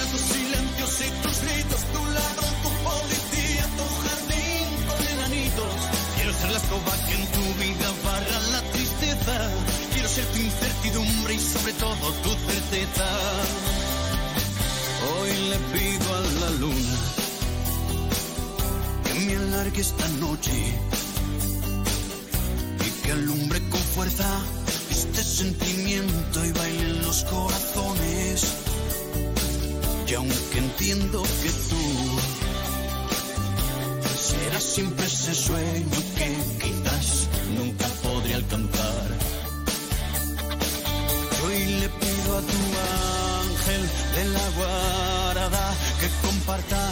[1.23, 2.01] tus gritos, tu
[2.63, 3.65] tu policía,
[4.03, 5.75] jardín con enanitos.
[6.15, 9.51] Quiero ser la escoba que en tu vida barra la tristeza.
[9.93, 13.07] Quiero ser tu incertidumbre y sobre todo tu certeza.
[15.09, 16.97] Hoy le pido a la luna
[19.05, 20.51] que me alargue esta noche
[22.85, 24.27] y que alumbre con fuerza
[24.89, 28.70] este sentimiento y baile en los corazones.
[30.11, 31.83] Y aunque entiendo que tú
[34.19, 39.07] serás siempre ese sueño que quizás nunca podré alcanzar.
[41.45, 42.61] Hoy le pido a tu
[43.45, 43.83] ángel
[44.15, 46.91] de la guarda que comparta,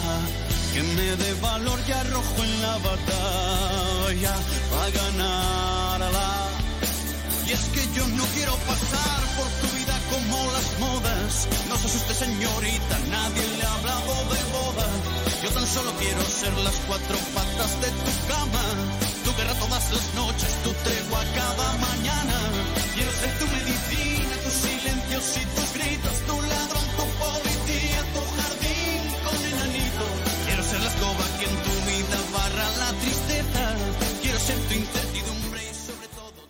[0.72, 4.34] que me dé valor y arrojo en la batalla
[4.70, 6.48] para ganarla.
[7.46, 11.09] Y es que yo no quiero pasar por tu vida como las modas.
[11.68, 14.86] No se asuste señorita, nadie le ha hablado de boda.
[15.42, 18.64] Yo tan solo quiero ser las cuatro patas de tu cama.
[19.24, 22.36] Tu guerra todas las noches, tu tregua cada mañana.
[22.94, 29.00] Quiero ser tu medicina, tus silencios y tus gritos, tu ladrón, tu policía, tu jardín
[29.24, 30.04] con enanito.
[30.46, 33.62] Quiero ser la escoba que en tu vida barra la tristeza.
[34.20, 36.40] Quiero ser tu incertidumbre y sobre todo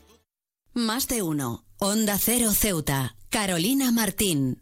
[0.72, 1.64] Más de uno.
[1.78, 3.16] Onda Cero Ceuta.
[3.30, 4.58] Carolina Martín.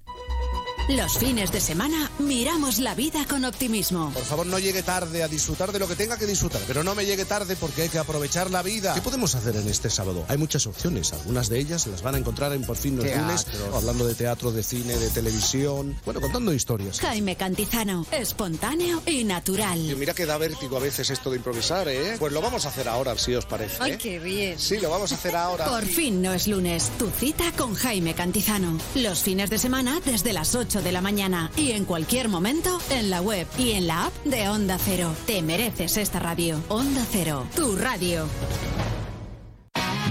[0.89, 4.10] Los fines de semana miramos la vida con optimismo.
[4.15, 6.94] Por favor, no llegue tarde a disfrutar de lo que tenga que disfrutar, pero no
[6.94, 8.94] me llegue tarde porque hay que aprovechar la vida.
[8.94, 10.24] ¿Qué podemos hacer en este sábado?
[10.28, 13.23] Hay muchas opciones, algunas de ellas las van a encontrar en Por fin los Teatro.
[13.23, 17.01] lunes, hablando de teatro, de cine, de televisión, bueno, contando historias.
[17.01, 18.06] Jaime Cantizano.
[18.10, 19.78] Espontáneo y natural.
[19.90, 22.16] Y mira que da vértigo a veces esto de improvisar, ¿eh?
[22.19, 23.77] Pues lo vamos a hacer ahora, si os parece.
[23.81, 24.59] Ay, qué bien.
[24.59, 25.66] Sí, lo vamos a hacer ahora.
[25.66, 28.78] Por fin no es lunes, tu cita con Jaime Cantizano.
[28.94, 33.11] Los fines de semana desde las 8 de la mañana y en cualquier momento en
[33.11, 35.15] la web y en la app de Onda Cero.
[35.27, 36.61] Te mereces esta radio.
[36.69, 38.29] Onda Cero, tu radio.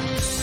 [0.00, 0.39] Bye.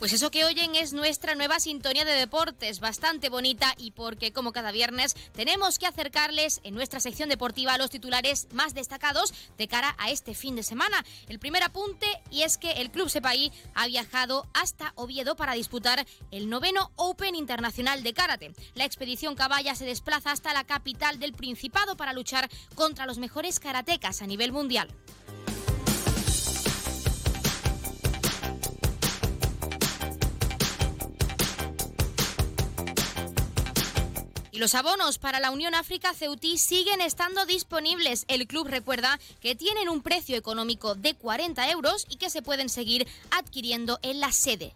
[0.00, 4.50] Pues eso que oyen es nuestra nueva sintonía de deportes, bastante bonita y porque como
[4.50, 9.68] cada viernes tenemos que acercarles en nuestra sección deportiva a los titulares más destacados de
[9.68, 11.04] cara a este fin de semana.
[11.28, 16.06] El primer apunte y es que el Club Sepaí ha viajado hasta Oviedo para disputar
[16.30, 18.54] el noveno Open Internacional de Karate.
[18.72, 23.60] La expedición Caballa se desplaza hasta la capital del Principado para luchar contra los mejores
[23.60, 24.88] karatecas a nivel mundial.
[34.60, 38.26] Los abonos para la Unión África Ceutí siguen estando disponibles.
[38.28, 42.68] El club recuerda que tienen un precio económico de 40 euros y que se pueden
[42.68, 44.74] seguir adquiriendo en la sede.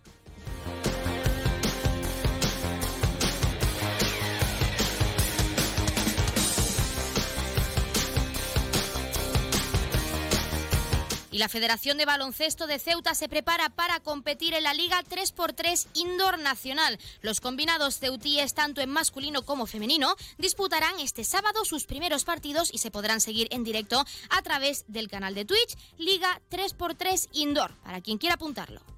[11.35, 15.89] Y la Federación de Baloncesto de Ceuta se prepara para competir en la Liga 3x3
[15.95, 16.97] Indoor Nacional.
[17.23, 22.79] Los combinados ceutíes, tanto en masculino como femenino, disputarán este sábado sus primeros partidos y
[22.79, 28.01] se podrán seguir en directo a través del canal de Twitch Liga 3x3 Indoor, para
[28.01, 28.94] quien quiera apuntarlo.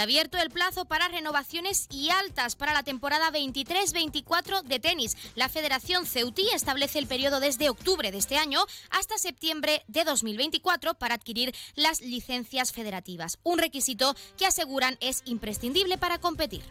[0.00, 5.16] Abierto el plazo para renovaciones y altas para la temporada 23-24 de tenis.
[5.34, 8.60] La Federación Ceutí establece el periodo desde octubre de este año
[8.90, 13.38] hasta septiembre de 2024 para adquirir las licencias federativas.
[13.42, 16.62] Un requisito que aseguran es imprescindible para competir.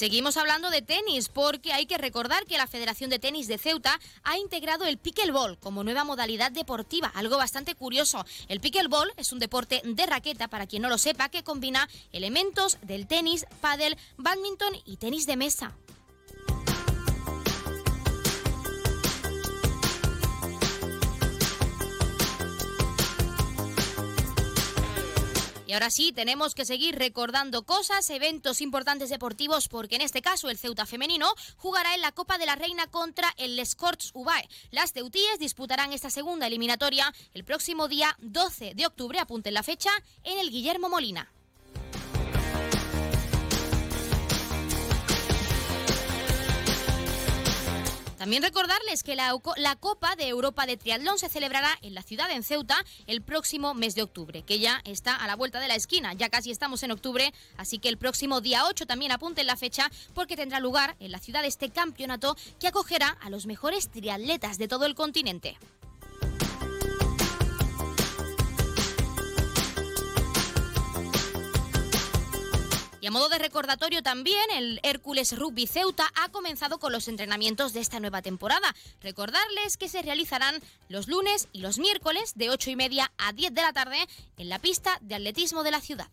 [0.00, 4.00] Seguimos hablando de tenis porque hay que recordar que la Federación de Tenis de Ceuta
[4.22, 8.24] ha integrado el pickleball como nueva modalidad deportiva, algo bastante curioso.
[8.48, 12.78] El pickleball es un deporte de raqueta, para quien no lo sepa, que combina elementos
[12.80, 15.76] del tenis, pádel, badminton y tenis de mesa.
[25.70, 30.50] Y ahora sí, tenemos que seguir recordando cosas, eventos importantes deportivos, porque en este caso
[30.50, 34.48] el Ceuta femenino jugará en la Copa de la Reina contra el Escorts UBAE.
[34.72, 39.90] Las Ceutíes disputarán esta segunda eliminatoria el próximo día 12 de octubre, apunten la fecha,
[40.24, 41.30] en el Guillermo Molina.
[48.20, 49.34] También recordarles que la,
[49.76, 52.76] Copa de Europa de Triatlón se celebrará en la ciudad, en Ceuta,
[53.06, 56.12] el próximo mes de octubre, que ya está a la vuelta de la esquina.
[56.12, 59.90] Ya casi estamos en octubre, así que el próximo día 8 también apunten la fecha
[60.12, 64.68] porque tendrá lugar en la ciudad este campeonato que acogerá a los mejores triatletas de
[64.68, 65.56] todo el continente.
[73.02, 77.72] Y a modo de recordatorio también, el Hércules Rugby Ceuta ha comenzado con los entrenamientos
[77.72, 78.74] de esta nueva temporada.
[79.00, 83.54] Recordarles que se realizarán los lunes y los miércoles de 8 y media a 10
[83.54, 84.06] de la tarde
[84.36, 86.08] en la pista de atletismo de la ciudad.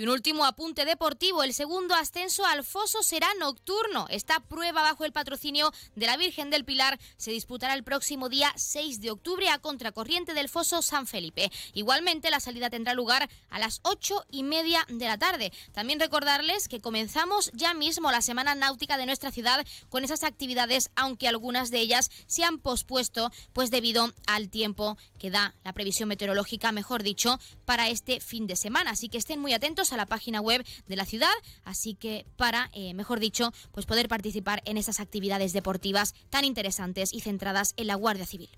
[0.00, 4.06] Y un último apunte deportivo, el segundo ascenso al foso será nocturno.
[4.08, 8.50] Esta prueba bajo el patrocinio de la Virgen del Pilar se disputará el próximo día
[8.56, 11.52] 6 de octubre a contracorriente del foso San Felipe.
[11.74, 15.52] Igualmente la salida tendrá lugar a las 8 y media de la tarde.
[15.72, 20.90] También recordarles que comenzamos ya mismo la semana náutica de nuestra ciudad con esas actividades,
[20.96, 26.08] aunque algunas de ellas se han pospuesto pues debido al tiempo que da la previsión
[26.08, 28.92] meteorológica, mejor dicho, para este fin de semana.
[28.92, 31.28] Así que estén muy atentos a la página web de la ciudad,
[31.64, 37.12] así que para, eh, mejor dicho, pues poder participar en esas actividades deportivas tan interesantes
[37.12, 38.50] y centradas en la Guardia Civil.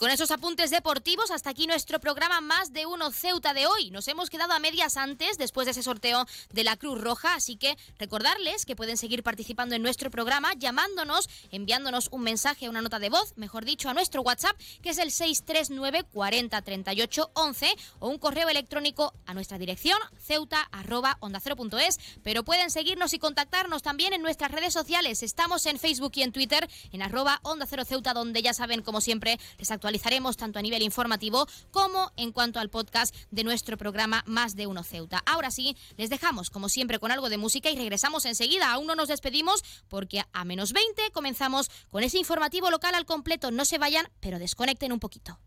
[0.00, 3.90] Con esos apuntes deportivos, hasta aquí nuestro programa Más de Uno Ceuta de hoy.
[3.90, 6.24] Nos hemos quedado a medias antes, después de ese sorteo
[6.54, 11.28] de la Cruz Roja, así que recordarles que pueden seguir participando en nuestro programa llamándonos,
[11.50, 15.10] enviándonos un mensaje, una nota de voz, mejor dicho, a nuestro WhatsApp, que es el
[15.10, 21.42] 639 40 38 11, o un correo electrónico a nuestra dirección, ceuta arroba onda
[22.22, 25.22] Pero pueden seguirnos y contactarnos también en nuestras redes sociales.
[25.22, 29.02] Estamos en Facebook y en Twitter, en arroba onda cero ceuta, donde ya saben, como
[29.02, 34.22] siempre, les actualizaremos tanto a nivel informativo como en cuanto al podcast de nuestro programa
[34.24, 35.20] Más de Uno Ceuta.
[35.26, 38.70] Ahora sí, les dejamos como siempre con algo de música y regresamos enseguida.
[38.70, 43.50] Aún no nos despedimos porque a menos 20 comenzamos con ese informativo local al completo.
[43.50, 45.40] No se vayan, pero desconecten un poquito.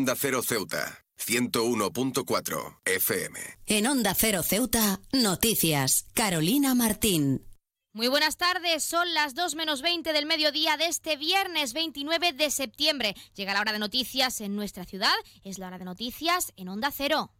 [0.00, 3.38] Onda Cero Ceuta, 101.4 FM.
[3.66, 6.06] En Onda Cero Ceuta, noticias.
[6.14, 7.44] Carolina Martín.
[7.92, 12.50] Muy buenas tardes, son las 2 menos 20 del mediodía de este viernes 29 de
[12.50, 13.14] septiembre.
[13.34, 15.12] Llega la hora de noticias en nuestra ciudad,
[15.44, 17.34] es la hora de noticias en Onda Cero.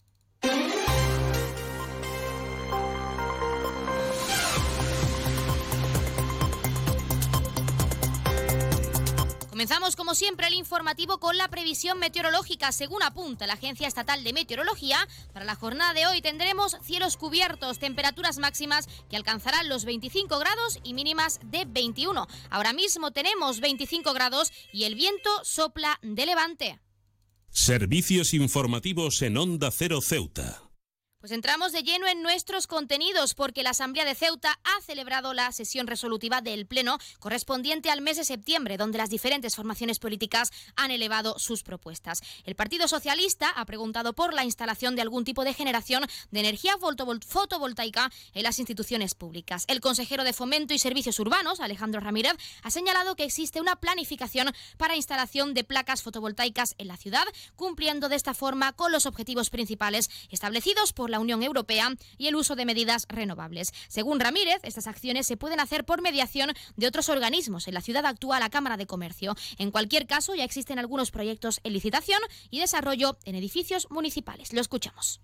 [9.60, 12.72] Comenzamos como siempre el informativo con la previsión meteorológica.
[12.72, 17.78] Según apunta la Agencia Estatal de Meteorología, para la jornada de hoy tendremos cielos cubiertos,
[17.78, 22.26] temperaturas máximas que alcanzarán los 25 grados y mínimas de 21.
[22.48, 26.80] Ahora mismo tenemos 25 grados y el viento sopla de levante.
[27.50, 30.69] Servicios informativos en Onda Cero Ceuta.
[31.20, 35.52] Pues entramos de lleno en nuestros contenidos porque la Asamblea de Ceuta ha celebrado la
[35.52, 40.90] sesión resolutiva del Pleno correspondiente al mes de septiembre, donde las diferentes formaciones políticas han
[40.90, 42.22] elevado sus propuestas.
[42.44, 46.78] El Partido Socialista ha preguntado por la instalación de algún tipo de generación de energía
[46.78, 49.66] fotovoltaica en las instituciones públicas.
[49.68, 52.32] El consejero de Fomento y Servicios Urbanos, Alejandro Ramírez,
[52.62, 57.26] ha señalado que existe una planificación para instalación de placas fotovoltaicas en la ciudad,
[57.56, 62.36] cumpliendo de esta forma con los objetivos principales establecidos por la Unión Europea y el
[62.36, 63.72] uso de medidas renovables.
[63.88, 67.68] Según Ramírez, estas acciones se pueden hacer por mediación de otros organismos.
[67.68, 69.36] En la ciudad actúa la Cámara de Comercio.
[69.58, 72.20] En cualquier caso, ya existen algunos proyectos en licitación
[72.50, 74.52] y desarrollo en edificios municipales.
[74.52, 75.20] Lo escuchamos.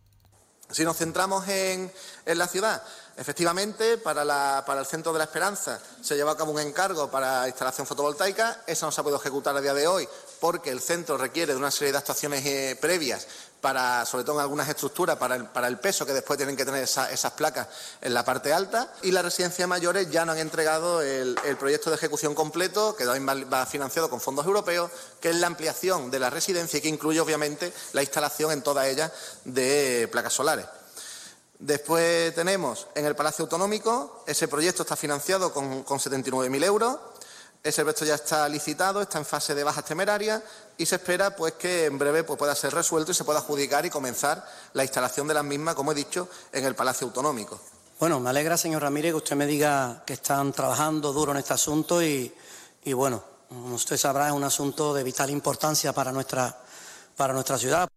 [0.70, 1.92] Si nos centramos en,
[2.24, 2.82] en la ciudad,
[3.16, 7.08] efectivamente, para, la, para, el Centro de la Esperanza se lleva a cabo un encargo
[7.08, 8.64] para instalación fotovoltaica.
[8.66, 10.08] Esa no se ha podido ejecutar a día de hoy
[10.40, 13.28] porque el centro requiere de una serie de actuaciones eh, previas
[13.66, 17.10] para, sobre todo en algunas estructuras, para el, peso que después tienen que tener esa,
[17.10, 17.66] esas placas
[18.00, 18.92] en la parte alta.
[19.02, 23.66] Y las residencias mayores ya no han entregado el, proyecto de ejecución completo, que va
[23.66, 27.72] financiado con fondos europeos, que es la ampliación de la residencia y que incluye, obviamente,
[27.92, 29.10] la instalación en todas ellas
[29.44, 30.66] de placas solares.
[31.58, 36.98] Después tenemos en el Palacio Autonómico, ese proyecto está financiado con, con 79.000 euros.
[37.66, 40.40] Ese proyecto ya está licitado, está en fase de bajas temerarias
[40.78, 43.84] y se espera pues, que en breve pues, pueda ser resuelto y se pueda adjudicar
[43.84, 47.58] y comenzar la instalación de las mismas, como he dicho, en el Palacio Autonómico.
[47.98, 51.54] Bueno, me alegra, señor Ramírez, que usted me diga que están trabajando duro en este
[51.54, 52.32] asunto y,
[52.84, 56.56] y bueno, como usted sabrá, es un asunto de vital importancia para nuestra,
[57.16, 57.88] para nuestra ciudad.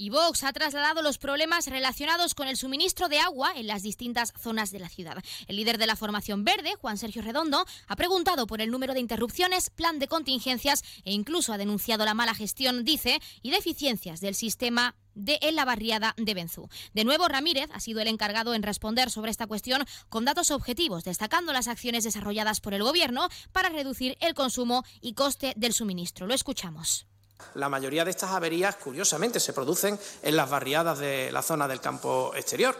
[0.00, 4.32] Y Vox ha trasladado los problemas relacionados con el suministro de agua en las distintas
[4.40, 5.22] zonas de la ciudad.
[5.46, 9.00] El líder de la formación verde, Juan Sergio Redondo, ha preguntado por el número de
[9.00, 14.34] interrupciones, plan de contingencias e incluso ha denunciado la mala gestión, dice, y deficiencias del
[14.34, 16.70] sistema de en la barriada de Benzú.
[16.94, 21.04] De nuevo, Ramírez ha sido el encargado en responder sobre esta cuestión con datos objetivos,
[21.04, 26.26] destacando las acciones desarrolladas por el Gobierno para reducir el consumo y coste del suministro.
[26.26, 27.06] Lo escuchamos.
[27.54, 31.80] La mayoría de estas averías, curiosamente, se producen en las barriadas de la zona del
[31.80, 32.76] campo exterior.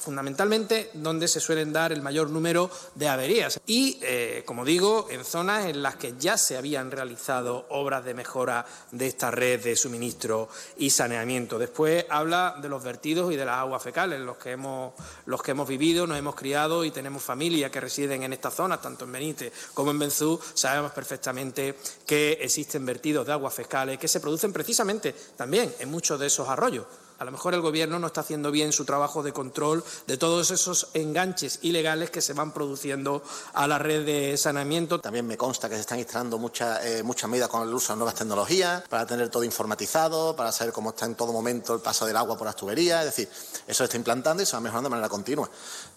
[0.00, 3.60] Fundamentalmente donde se suelen dar el mayor número de averías.
[3.66, 8.14] Y, eh, como digo, en zonas en las que ya se habían realizado obras de
[8.14, 10.48] mejora de esta red de suministro
[10.78, 11.58] y saneamiento.
[11.58, 14.94] Después habla de los vertidos y de las aguas fecales, los que hemos,
[15.26, 18.80] los que hemos vivido, nos hemos criado y tenemos familias que residen en estas zonas,
[18.80, 20.40] tanto en Benítez como en Benzú.
[20.54, 26.18] Sabemos perfectamente que existen vertidos de aguas fecales que se producen precisamente también en muchos
[26.18, 26.86] de esos arroyos.
[27.20, 30.50] A lo mejor el Gobierno no está haciendo bien su trabajo de control de todos
[30.50, 33.22] esos enganches ilegales que se van produciendo
[33.52, 34.98] a la red de saneamiento.
[35.02, 37.98] También me consta que se están instalando muchas, eh, muchas medidas con el uso de
[37.98, 42.06] nuevas tecnologías para tener todo informatizado, para saber cómo está en todo momento el paso
[42.06, 43.00] del agua por las tuberías.
[43.00, 43.28] Es decir,
[43.66, 45.50] eso se está implantando y se va mejorando de manera continua.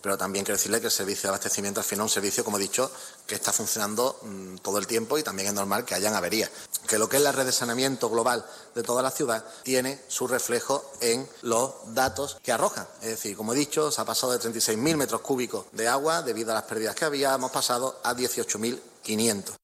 [0.03, 2.57] Pero también quiero decirle que el servicio de abastecimiento al final es un servicio, como
[2.57, 2.91] he dicho,
[3.25, 6.51] que está funcionando mmm, todo el tiempo y también es normal que hayan averías.
[6.85, 10.27] Que lo que es la red de saneamiento global de toda la ciudad tiene su
[10.27, 12.87] reflejo en en los datos que arrojan.
[13.01, 16.51] Es decir, como he dicho, se ha pasado de 36.000 metros cúbicos de agua debido
[16.51, 19.62] a las pérdidas que había, hemos pasado a 18.500.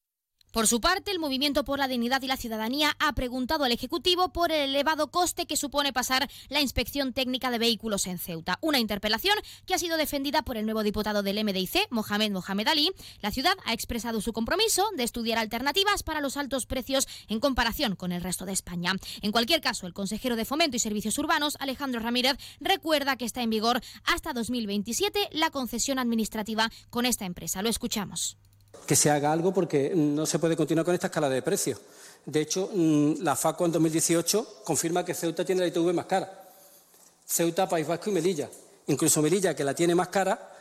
[0.52, 4.32] Por su parte, el Movimiento por la Dignidad y la Ciudadanía ha preguntado al Ejecutivo
[4.32, 8.58] por el elevado coste que supone pasar la inspección técnica de vehículos en Ceuta.
[8.60, 12.90] Una interpelación que ha sido defendida por el nuevo diputado del MDIC, Mohamed Mohamed Ali.
[13.20, 17.94] La ciudad ha expresado su compromiso de estudiar alternativas para los altos precios en comparación
[17.94, 18.96] con el resto de España.
[19.22, 23.42] En cualquier caso, el consejero de Fomento y Servicios Urbanos, Alejandro Ramírez, recuerda que está
[23.42, 27.62] en vigor hasta 2027 la concesión administrativa con esta empresa.
[27.62, 28.36] Lo escuchamos
[28.86, 31.78] que se haga algo porque no se puede continuar con esta escala de precios.
[32.24, 36.48] De hecho, mm, la FACO en 2018 confirma que Ceuta tiene la ITV más cara.
[37.26, 38.48] Ceuta, País Vasco y Melilla.
[38.88, 40.52] Incluso Melilla, que la tiene más cara,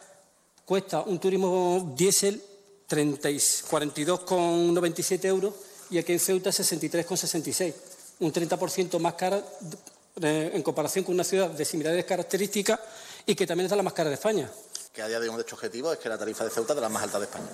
[0.65, 2.43] cuesta un turismo diésel
[2.89, 5.53] 42,97 euros
[5.91, 7.73] y aquí en Ceuta 63,66.
[8.19, 9.41] un 30% más cara
[10.21, 12.79] eh, en comparación con una ciudad de similares características
[13.25, 14.49] y que también es la más cara de España
[14.93, 16.77] que a día de hoy un hecho objetivo es que la tarifa de Ceuta es
[16.77, 17.49] de las más altas de España.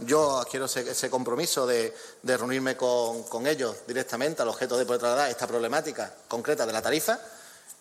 [0.00, 5.46] Yo quiero ese, compromiso de, reunirme con, ellos directamente al objeto de poder trasladar esta
[5.46, 7.18] problemática concreta de la tarifa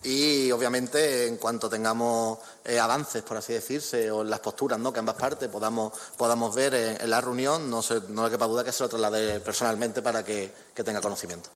[0.03, 4.94] y obviamente en cuanto tengamos eh, avances, por así decirse, o en las posturas ¿no?
[4.94, 8.64] que ambas partes podamos, podamos ver en, la reunión, no, se, no le quepa duda
[8.64, 11.49] que se lo traslade personalmente para que tenga conocimiento.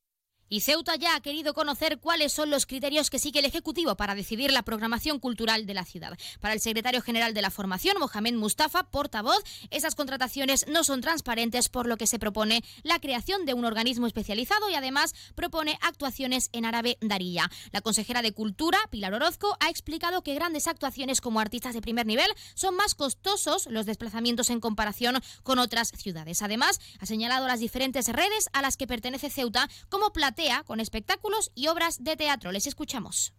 [0.54, 4.14] Y Ceuta ya ha querido conocer cuáles son los criterios que sigue el Ejecutivo para
[4.14, 6.16] decidir la programación cultural de la ciudad.
[6.42, 11.70] Para el secretario general de la formación, Mohamed Mustafa, portavoz, esas contrataciones no son transparentes,
[11.70, 16.52] por lo que se propone la creación de un organismo especializado y además propone actuaciones
[16.54, 17.50] en árabe darilla.
[17.72, 22.06] La consejera de Cultura, Pilar Orozco, ha explicado que grandes actuaciones como artistas de primer
[22.06, 26.44] nivel son más costosos los desplazamientos en comparación con otras ciudades.
[26.44, 31.52] Además, ha señalado las diferentes redes a las que pertenece Ceuta como platea con espectáculos
[31.56, 32.52] y obras de teatro.
[32.52, 33.34] Les escuchamos.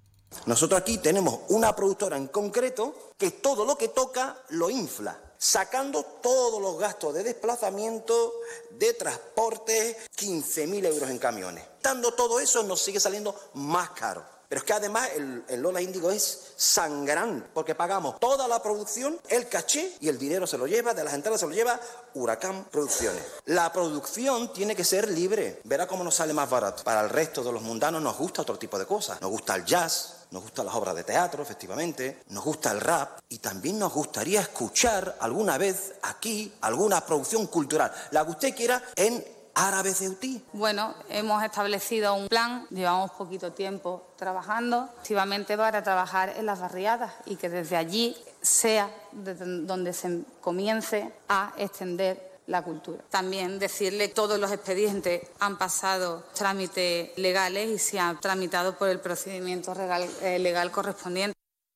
[0.47, 6.03] Nosotros aquí tenemos una productora en concreto que todo lo que toca lo infla, sacando
[6.03, 8.33] todos los gastos de desplazamiento,
[8.71, 11.65] de transporte, 15.000 euros en camiones.
[11.83, 14.34] Dando todo eso nos sigue saliendo más caro.
[14.49, 19.49] Pero es que además el, Lola Índigo es sangrante, porque pagamos toda la producción, el
[19.49, 21.81] caché y el dinero se lo lleva, de las entradas se lo lleva
[22.15, 23.23] Huracán Producciones.
[23.47, 25.61] La producción tiene que ser libre.
[25.65, 26.85] Verá cómo nos sale más barato.
[26.85, 29.21] Para el resto de los mundanos nos gusta otro tipo de cosas.
[29.21, 33.21] Nos gusta el jazz, nos gustan las obras de teatro, efectivamente, nos gusta el rap
[33.29, 38.83] y también nos gustaría escuchar alguna vez aquí alguna producción cultural, la que usted quiera
[38.97, 39.25] en
[39.55, 40.43] árabe ceutí?
[40.53, 47.13] Bueno, hemos establecido un plan, llevamos poquito tiempo trabajando, activamente para trabajar en las barriadas
[47.27, 53.03] y que desde allí sea donde se comience a extender la cultura.
[53.11, 58.89] También decirle que todos los expedientes han pasado trámites legales y se han tramitado por
[58.89, 61.35] el procedimiento legal, eh, legal correspondiente.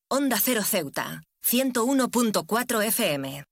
[0.09, 3.43] Onda Cero Ceuta, 101.4 FM.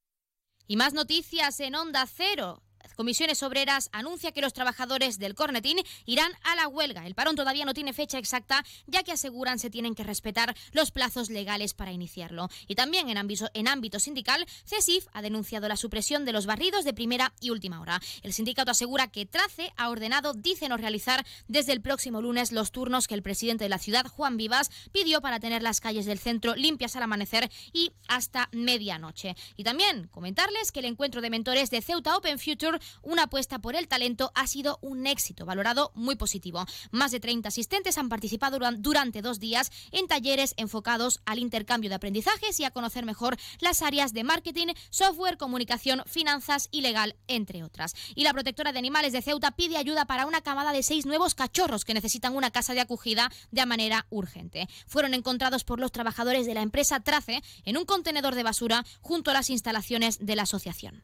[0.67, 2.61] Y más noticias en Onda Cero.
[2.97, 7.05] Comisiones Obreras anuncia que los trabajadores del Cornetín irán a la huelga.
[7.05, 10.89] El parón todavía no tiene fecha exacta, ya que aseguran se tienen que respetar los
[10.89, 12.49] plazos legales para iniciarlo.
[12.67, 17.33] Y también en ámbito, sindical, CESIF ha denunciado la supresión de los barridos de primera
[17.39, 18.01] y última hora.
[18.23, 22.71] El sindicato asegura que Trace ha ordenado, dice, no realizar desde el próximo lunes los
[22.71, 26.17] turnos que el presidente de la ciudad, Juan Vivas, pidió para tener las calles del
[26.17, 29.35] centro limpias al amanecer y hasta medianoche.
[29.55, 33.75] Y también comentarles que el encuentro de mentores de Ceuta Open Future una apuesta por
[33.75, 36.65] el talento ha sido un éxito, valorado muy positivo.
[36.91, 41.95] Más de 30 asistentes han participado durante dos días en talleres enfocados al intercambio de
[41.95, 47.63] aprendizajes y a conocer mejor las áreas de marketing, software, comunicación, finanzas y legal, entre
[47.63, 47.93] otras.
[48.15, 51.35] Y la protectora de animales de Ceuta pide ayuda para una camada de seis nuevos
[51.35, 54.67] cachorros que necesitan una casa de acogida de manera urgente.
[54.87, 59.31] Fueron encontrados por los trabajadores de la empresa Trace en un contenedor de basura junto
[59.31, 61.03] a las instalaciones de la asociación.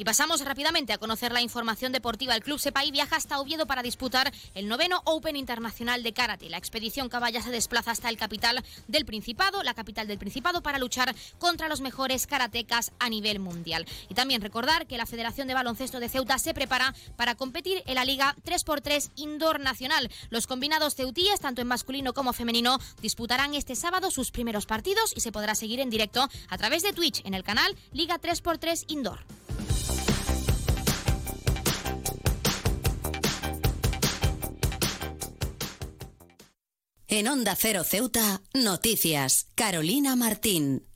[0.00, 2.34] Y pasamos rápidamente a conocer la información deportiva.
[2.34, 6.48] El club Sepay viaja hasta Oviedo para disputar el noveno Open Internacional de Karate.
[6.48, 10.78] La expedición Caballa se desplaza hasta el capital del Principado, la capital del Principado, para
[10.78, 13.84] luchar contra los mejores karatecas a nivel mundial.
[14.08, 17.96] Y también recordar que la Federación de Baloncesto de Ceuta se prepara para competir en
[17.96, 20.10] la Liga 3x3 Indoor Nacional.
[20.30, 25.20] Los combinados ceutíes, tanto en masculino como femenino, disputarán este sábado sus primeros partidos y
[25.20, 29.39] se podrá seguir en directo a través de Twitch en el canal Liga 3x3 Indoor.
[37.12, 39.48] En Onda Cero Ceuta, noticias.
[39.56, 40.86] Carolina Martín.